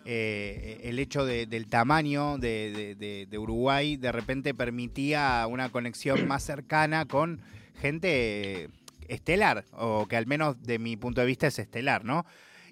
eh, 0.04 0.82
el 0.84 1.00
hecho 1.00 1.26
del 1.26 1.68
tamaño 1.68 2.38
de, 2.38 3.28
Uruguay 3.38 3.98
de 3.98 4.12
repente 4.12 4.54
permitía 4.54 5.48
una 5.50 5.70
conexión 5.70 6.28
más 6.28 6.44
cercana 6.44 7.06
con 7.06 7.42
gente 7.80 8.70
estelar, 9.08 9.66
o 9.72 10.08
que 10.08 10.18
al 10.18 10.26
menos 10.26 10.62
de 10.62 10.80
mi 10.80 10.98
punto 10.98 11.22
de 11.22 11.28
vista 11.28 11.48
es 11.48 11.60
estelar, 11.60 12.04
¿no? 12.04 12.26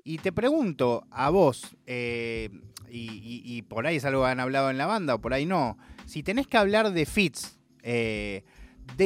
Y 0.04 0.18
te 0.18 0.32
pregunto 0.32 1.06
a 1.12 1.30
vos, 1.30 1.76
eh, 1.86 2.50
y, 2.90 3.62
por 3.64 3.88
ahí 3.88 3.96
es 3.96 4.06
algo 4.06 4.24
que 4.24 4.30
han 4.30 4.40
hablado 4.40 4.70
en 4.70 4.78
la 4.78 4.86
banda, 4.86 5.16
o 5.16 5.22
por 5.22 5.34
ahí 5.34 5.46
no, 5.46 5.78
si 6.06 6.22
tenés 6.22 6.48
que 6.48 6.58
hablar 6.58 6.92
de 6.92 7.06
fits, 7.06 7.58
eh, 7.82 8.44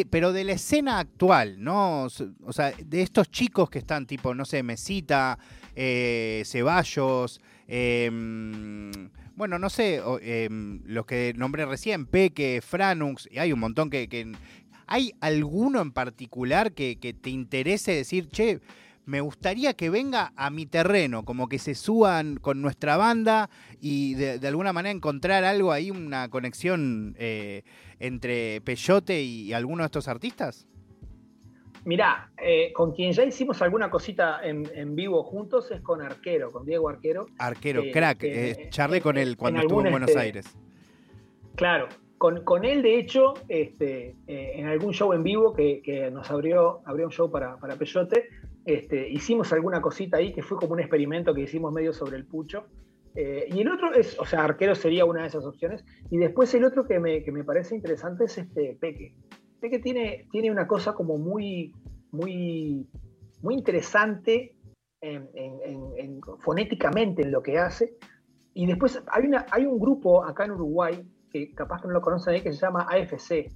pero 0.10 0.34
de 0.34 0.44
la 0.44 0.54
escena 0.54 1.00
actual, 1.00 1.64
¿no? 1.64 2.04
O 2.06 2.54
sea, 2.54 2.72
de 2.72 3.02
estos 3.02 3.30
chicos 3.32 3.70
que 3.70 3.80
están 3.80 4.06
tipo, 4.06 4.34
no 4.34 4.46
sé, 4.46 4.64
Mesita, 4.64 5.38
eh, 5.76 6.44
Ceballos, 6.46 7.42
em, 7.68 8.92
bueno, 9.36 9.60
no 9.60 9.70
sé, 9.70 10.02
em, 10.22 10.82
los 10.86 11.06
que 11.06 11.34
nombré 11.36 11.66
recién, 11.66 12.06
Peque, 12.06 12.62
Franux, 12.66 13.28
y 13.32 13.38
hay 13.40 13.52
un 13.52 13.60
montón 13.60 13.90
que... 13.90 14.32
¿Hay 14.90 15.12
alguno 15.20 15.82
en 15.82 15.92
particular 15.92 16.72
que 16.72 16.96
te 16.96 17.30
interese 17.30 17.92
decir, 17.92 18.30
che, 18.30 18.62
me 19.08 19.22
gustaría 19.22 19.74
que 19.74 19.90
venga 19.90 20.34
a 20.36 20.50
mi 20.50 20.66
terreno, 20.66 21.24
como 21.24 21.48
que 21.48 21.60
se 21.60 21.76
suban 21.76 22.36
con 22.36 22.62
nuestra 22.62 22.98
banda 22.98 23.50
y 23.80 24.16
de, 24.16 24.46
alguna 24.46 24.74
manera 24.74 24.92
encontrar 24.92 25.46
algo 25.46 25.72
ahí, 25.72 25.92
una 25.92 26.30
conexión 26.30 27.16
eh, 27.18 27.64
entre 28.00 28.60
Peyote 28.62 29.22
y, 29.22 29.54
alguno 29.54 29.84
de 29.84 29.86
estos 29.86 30.10
artistas? 30.10 30.68
Mirá, 31.86 32.32
eh, 32.38 32.74
con 32.74 32.92
quien 32.92 33.14
ya 33.14 33.24
hicimos 33.24 33.62
alguna 33.62 33.90
cosita 33.90 34.42
en, 34.44 34.94
vivo 34.94 35.24
juntos 35.24 35.72
es 35.72 35.80
con 35.80 36.02
Arquero, 36.02 36.52
con 36.52 36.66
Diego 36.66 36.90
Arquero. 36.90 37.28
Arquero, 37.38 37.84
eh, 37.84 37.92
crack. 37.92 38.70
charlé 38.72 39.00
con 39.00 39.18
él 39.18 39.38
cuando 39.38 39.62
estuvo 39.62 39.86
en 39.86 39.92
Buenos 39.92 40.10
este, 40.10 40.20
Aires. 40.20 40.58
Claro, 41.56 41.88
con, 42.18 42.66
él, 42.66 42.82
de 42.82 43.00
hecho, 43.00 43.36
este, 43.48 44.18
en 44.28 44.68
algún 44.68 44.94
show 44.94 45.14
en 45.14 45.24
vivo 45.24 45.54
que, 45.54 46.10
nos 46.12 46.30
abrió, 46.30 46.82
abrió 46.84 47.06
un 47.06 47.12
show 47.14 47.32
para, 47.32 47.56
para 47.56 47.78
Peyote, 47.78 48.28
este, 48.68 49.08
hicimos 49.10 49.54
alguna 49.54 49.82
cosita 49.82 50.18
ahí 50.18 50.34
que 50.34 50.44
fue 50.44 50.58
como 50.58 50.74
un 50.74 50.82
experimento 50.82 51.34
que 51.34 51.42
hicimos 51.42 51.72
medio 51.72 51.94
sobre 51.94 52.18
el 52.18 52.26
pucho. 52.26 52.66
Eh, 53.16 53.48
y 53.50 53.62
el 53.62 53.70
otro 53.70 53.94
es, 53.94 54.20
o 54.20 54.26
sea, 54.26 54.44
arquero 54.44 54.76
sería 54.76 55.06
una 55.06 55.22
de 55.22 55.28
esas 55.30 55.46
opciones. 55.46 55.86
Y 56.12 56.18
después 56.18 56.54
el 56.54 56.66
otro 56.66 56.86
que 56.86 57.00
me, 57.00 57.44
parece 57.46 57.76
interesante 57.76 58.26
es 58.26 58.38
este 58.38 58.78
Peque. 58.80 59.16
Peque 59.62 59.80
tiene, 59.80 60.28
tiene 60.32 60.52
una 60.52 60.68
cosa 60.68 60.94
como 60.94 61.18
muy, 61.18 61.74
muy, 62.12 62.86
muy 63.42 63.56
interesante 63.56 64.54
fonéticamente 66.40 67.22
en 67.22 67.32
lo 67.32 67.42
que 67.42 67.58
hace. 67.58 67.96
Y 68.54 68.66
después 68.66 69.02
hay, 69.08 69.28
una, 69.28 69.46
hay 69.50 69.66
un 69.66 69.80
grupo 69.80 70.26
acá 70.26 70.44
en 70.44 70.52
Uruguay 70.52 71.08
que 71.32 71.54
capaz 71.54 71.82
que 71.82 71.88
no 71.88 71.94
lo 71.94 72.02
conocen 72.02 72.34
ahí, 72.34 72.42
que 72.42 72.52
se 72.52 72.60
llama 72.60 72.86
AFC. 72.90 73.50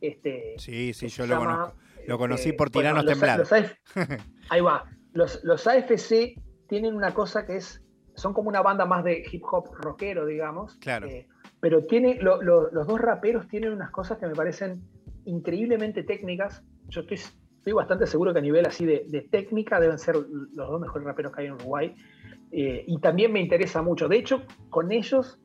Este, 0.00 0.54
sí, 0.58 0.92
sí, 0.92 1.08
yo 1.08 1.26
lo 1.26 1.38
conozco. 1.38 1.74
Lo 2.06 2.18
conocí 2.18 2.52
por 2.52 2.68
este, 2.68 2.78
Tiranos 2.78 3.04
Temblados. 3.04 3.50
ahí 4.48 4.60
va. 4.60 4.84
Los, 5.12 5.44
los 5.44 5.66
AFC 5.66 6.40
tienen 6.68 6.94
una 6.94 7.12
cosa 7.12 7.44
que 7.44 7.56
es, 7.56 7.82
son 8.14 8.32
como 8.32 8.48
una 8.48 8.62
banda 8.62 8.86
más 8.86 9.04
de 9.04 9.24
hip 9.30 9.42
hop 9.50 9.74
rockero, 9.74 10.24
digamos. 10.26 10.76
Claro. 10.76 11.08
Eh, 11.08 11.28
pero 11.60 11.84
tiene, 11.84 12.18
los 12.20 12.86
dos 12.86 13.00
raperos 13.00 13.48
tienen 13.48 13.72
unas 13.72 13.90
cosas 13.90 14.18
que 14.18 14.26
me 14.26 14.34
parecen 14.34 14.82
increíblemente 15.24 16.02
técnicas. 16.04 16.62
Yo 16.88 17.00
estoy, 17.00 17.16
estoy 17.16 17.72
bastante 17.72 18.06
seguro 18.06 18.32
que 18.32 18.38
a 18.38 18.42
nivel 18.42 18.66
así 18.66 18.86
de, 18.86 19.28
técnica 19.30 19.80
deben 19.80 19.98
ser 19.98 20.16
los 20.16 20.70
dos 20.70 20.80
mejores 20.80 21.06
raperos 21.06 21.32
que 21.34 21.42
hay 21.42 21.46
en 21.48 21.54
Uruguay. 21.54 21.94
Eh, 22.52 22.84
y 22.86 22.98
también 23.00 23.32
me 23.32 23.40
interesa 23.40 23.82
mucho. 23.82 24.08
De 24.08 24.16
hecho, 24.16 24.44
con 24.70 24.92
ellos, 24.92 25.40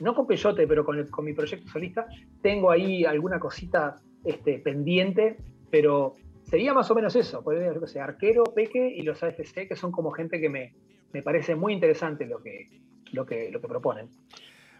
no 0.00 0.14
con 0.14 0.26
Peyote, 0.26 0.66
pero 0.66 0.84
con, 0.84 1.06
con 1.08 1.24
mi 1.24 1.32
proyecto 1.32 1.68
solista, 1.68 2.06
tengo 2.42 2.70
ahí 2.70 3.04
alguna 3.04 3.38
cosita 3.38 3.96
este, 4.24 4.58
pendiente, 4.58 5.38
pero 5.70 6.16
sería 6.44 6.74
más 6.74 6.90
o 6.90 6.94
menos 6.94 7.14
eso. 7.16 7.42
Podría 7.42 7.72
ser 7.86 8.02
Arquero, 8.02 8.44
Peque 8.44 8.88
y 8.88 9.02
los 9.02 9.22
AFC, 9.22 9.68
que 9.68 9.76
son 9.76 9.92
como 9.92 10.10
gente 10.10 10.40
que 10.40 10.48
me, 10.48 10.74
me 11.12 11.22
parece 11.22 11.54
muy 11.54 11.72
interesante 11.72 12.26
lo 12.26 12.42
que, 12.42 12.68
lo 13.12 13.26
que, 13.26 13.50
lo 13.50 13.60
que 13.60 13.68
proponen. 13.68 14.08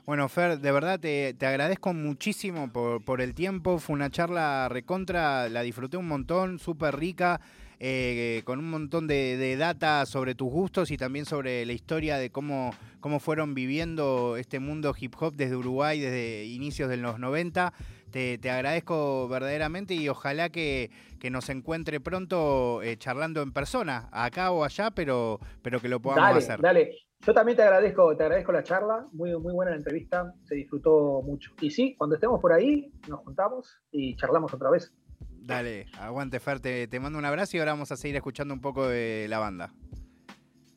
Bueno, 0.08 0.26
Fer, 0.30 0.58
de 0.58 0.72
verdad 0.72 0.98
te, 0.98 1.36
agradezco 1.46 1.92
muchísimo 1.92 2.72
por, 2.72 3.20
el 3.20 3.34
tiempo. 3.34 3.78
Fue 3.78 3.94
una 3.94 4.08
charla 4.08 4.66
recontra, 4.70 5.50
la 5.50 5.60
disfruté 5.60 5.98
un 5.98 6.08
montón, 6.08 6.58
súper 6.58 6.96
rica, 6.96 7.42
eh, 7.80 8.42
con 8.44 8.58
un 8.58 8.70
montón 8.70 9.06
de, 9.06 9.56
data 9.56 10.04
sobre 10.06 10.34
tus 10.34 10.50
gustos 10.50 10.90
y 10.90 10.96
también 10.96 11.24
sobre 11.24 11.64
la 11.64 11.72
historia 11.72 12.18
de 12.18 12.30
cómo, 12.30 12.72
cómo 13.00 13.20
fueron 13.20 13.54
viviendo 13.54 14.36
este 14.36 14.58
mundo 14.58 14.94
hip 14.98 15.14
hop 15.20 15.34
desde 15.34 15.56
Uruguay, 15.56 16.00
desde 16.00 16.44
inicios 16.44 16.88
de 16.88 16.96
los 16.96 17.18
90. 17.18 17.72
Te, 18.10 18.50
agradezco 18.50 19.28
verdaderamente 19.28 19.94
y 19.94 20.08
ojalá 20.08 20.48
que, 20.48 20.90
nos 21.30 21.48
encuentre 21.50 22.00
pronto 22.00 22.82
eh, 22.82 22.96
charlando 22.96 23.42
en 23.42 23.52
persona, 23.52 24.08
acá 24.12 24.50
o 24.50 24.64
allá, 24.64 24.90
pero, 24.90 25.40
pero 25.62 25.80
que 25.80 25.88
lo 25.88 26.00
podamos 26.00 26.38
hacer. 26.38 26.60
Dale, 26.60 26.90
yo 27.20 27.34
también 27.34 27.56
te 27.56 27.62
agradezco, 27.62 28.16
te 28.16 28.22
agradezco 28.22 28.52
la 28.52 28.62
charla, 28.62 29.06
muy, 29.12 29.36
muy 29.38 29.52
buena 29.52 29.72
la 29.72 29.76
entrevista, 29.76 30.32
se 30.44 30.54
disfrutó 30.54 31.20
mucho. 31.22 31.52
Y 31.60 31.70
sí, 31.70 31.94
cuando 31.96 32.14
estemos 32.14 32.40
por 32.40 32.52
ahí, 32.52 32.90
nos 33.08 33.20
juntamos 33.20 33.80
y 33.90 34.16
charlamos 34.16 34.54
otra 34.54 34.70
vez. 34.70 34.92
Dale, 35.20 35.86
aguante 35.98 36.40
Fer, 36.40 36.60
te, 36.60 36.86
te 36.88 37.00
mando 37.00 37.18
un 37.18 37.24
abrazo 37.24 37.56
y 37.56 37.60
ahora 37.60 37.72
vamos 37.72 37.90
a 37.90 37.96
seguir 37.96 38.16
escuchando 38.16 38.52
un 38.52 38.60
poco 38.60 38.86
de 38.86 39.26
la 39.28 39.38
banda. 39.38 39.72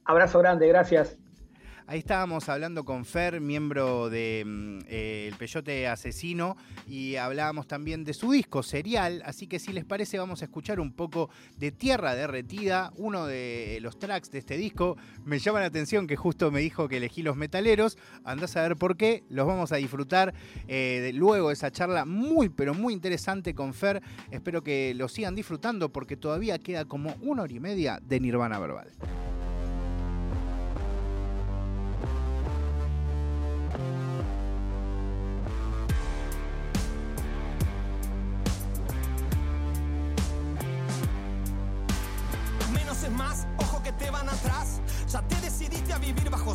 Abrazo 0.05 0.39
grande, 0.39 0.67
gracias. 0.67 1.17
Ahí 1.91 1.99
estábamos 1.99 2.47
hablando 2.47 2.85
con 2.85 3.03
Fer, 3.03 3.41
miembro 3.41 4.09
de 4.09 4.43
mm, 4.45 4.79
eh, 4.87 5.27
El 5.27 5.35
Peyote 5.35 5.89
Asesino, 5.89 6.55
y 6.87 7.17
hablábamos 7.17 7.67
también 7.67 8.05
de 8.05 8.13
su 8.13 8.31
disco, 8.31 8.63
Serial. 8.63 9.21
Así 9.25 9.45
que 9.45 9.59
si 9.59 9.73
les 9.73 9.83
parece, 9.83 10.17
vamos 10.17 10.41
a 10.41 10.45
escuchar 10.45 10.79
un 10.79 10.93
poco 10.93 11.29
de 11.57 11.73
Tierra 11.73 12.15
Derretida, 12.15 12.93
uno 12.95 13.25
de 13.25 13.79
los 13.81 13.99
tracks 13.99 14.31
de 14.31 14.39
este 14.39 14.55
disco. 14.55 14.95
Me 15.25 15.39
llama 15.39 15.59
la 15.59 15.65
atención 15.65 16.07
que 16.07 16.15
justo 16.15 16.49
me 16.49 16.61
dijo 16.61 16.87
que 16.87 16.95
elegí 16.95 17.23
los 17.23 17.35
metaleros. 17.35 17.97
Andás 18.23 18.55
a 18.55 18.61
ver 18.61 18.77
por 18.77 18.95
qué. 18.95 19.25
Los 19.27 19.45
vamos 19.45 19.73
a 19.73 19.75
disfrutar 19.75 20.33
eh, 20.69 21.11
luego 21.13 21.49
de 21.49 21.55
esa 21.55 21.71
charla 21.71 22.05
muy, 22.05 22.47
pero 22.47 22.73
muy 22.73 22.93
interesante 22.93 23.53
con 23.53 23.73
Fer. 23.73 24.01
Espero 24.31 24.63
que 24.63 24.93
lo 24.95 25.09
sigan 25.09 25.35
disfrutando 25.35 25.91
porque 25.91 26.15
todavía 26.15 26.57
queda 26.57 26.85
como 26.85 27.15
una 27.19 27.41
hora 27.41 27.53
y 27.53 27.59
media 27.59 27.99
de 28.01 28.21
Nirvana 28.21 28.59
Verbal. 28.59 28.93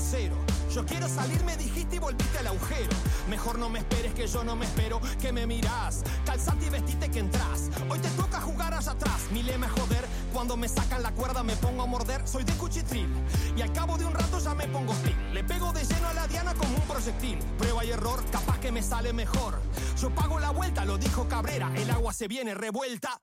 Cero. 0.00 0.36
Yo 0.74 0.84
quiero 0.84 1.08
salir, 1.08 1.42
me 1.44 1.56
dijiste 1.56 1.96
y 1.96 1.98
volviste 1.98 2.38
al 2.38 2.48
agujero. 2.48 2.90
Mejor 3.30 3.58
no 3.58 3.68
me 3.70 3.78
esperes 3.78 4.12
que 4.14 4.26
yo 4.26 4.44
no 4.44 4.54
me 4.56 4.66
espero, 4.66 5.00
que 5.20 5.32
me 5.32 5.46
mirás. 5.46 6.02
Calzate 6.24 6.66
y 6.66 6.70
vestite 6.70 7.10
que 7.10 7.20
entras. 7.20 7.70
Hoy 7.88 7.98
te 7.98 8.08
toca 8.10 8.40
jugar 8.40 8.74
allá 8.74 8.92
atrás. 8.92 9.22
Mi 9.32 9.42
lema 9.42 9.68
joder. 9.68 10.04
Cuando 10.32 10.56
me 10.56 10.68
sacan 10.68 11.02
la 11.02 11.12
cuerda 11.12 11.42
me 11.42 11.56
pongo 11.56 11.82
a 11.82 11.86
morder. 11.86 12.26
Soy 12.28 12.44
de 12.44 12.52
cuchitril. 12.54 13.08
Y 13.56 13.62
al 13.62 13.72
cabo 13.72 13.96
de 13.96 14.04
un 14.04 14.12
rato 14.12 14.38
ya 14.38 14.54
me 14.54 14.68
pongo 14.68 14.92
hostil. 14.92 15.16
Le 15.32 15.44
pego 15.44 15.72
de 15.72 15.84
lleno 15.84 16.08
a 16.08 16.12
la 16.12 16.26
diana 16.26 16.54
como 16.54 16.76
un 16.76 16.82
proyectil. 16.82 17.38
Prueba 17.58 17.84
y 17.84 17.90
error, 17.90 18.22
capaz 18.30 18.58
que 18.60 18.70
me 18.70 18.82
sale 18.82 19.12
mejor. 19.12 19.60
Yo 20.00 20.10
pago 20.10 20.38
la 20.38 20.50
vuelta, 20.50 20.84
lo 20.84 20.98
dijo 20.98 21.26
Cabrera. 21.28 21.72
El 21.74 21.90
agua 21.90 22.12
se 22.12 22.28
viene 22.28 22.54
revuelta. 22.54 23.20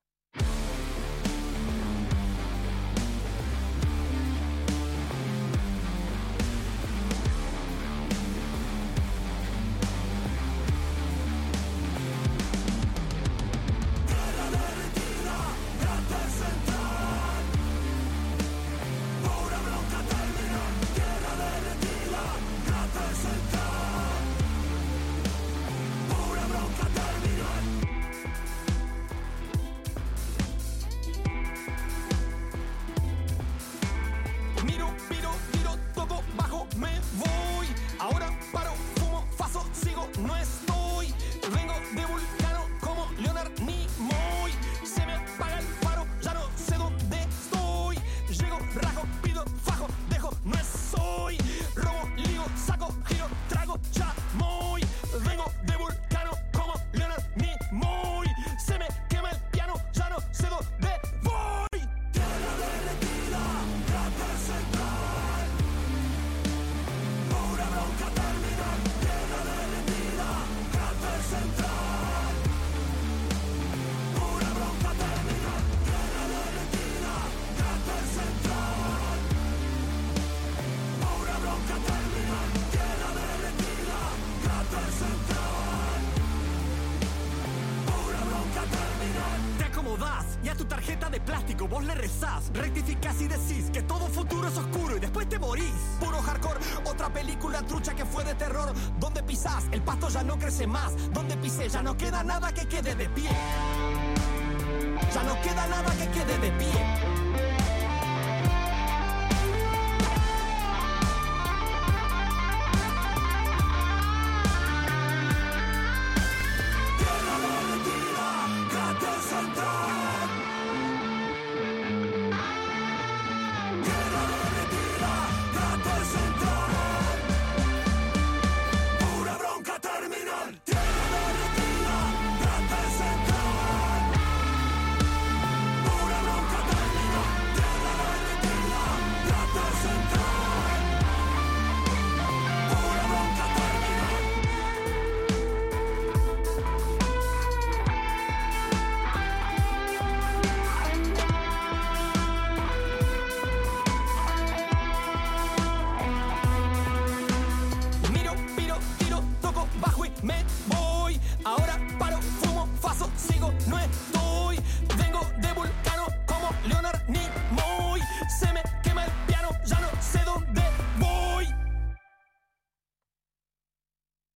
Queda 102.03 102.21
nada 102.21 102.52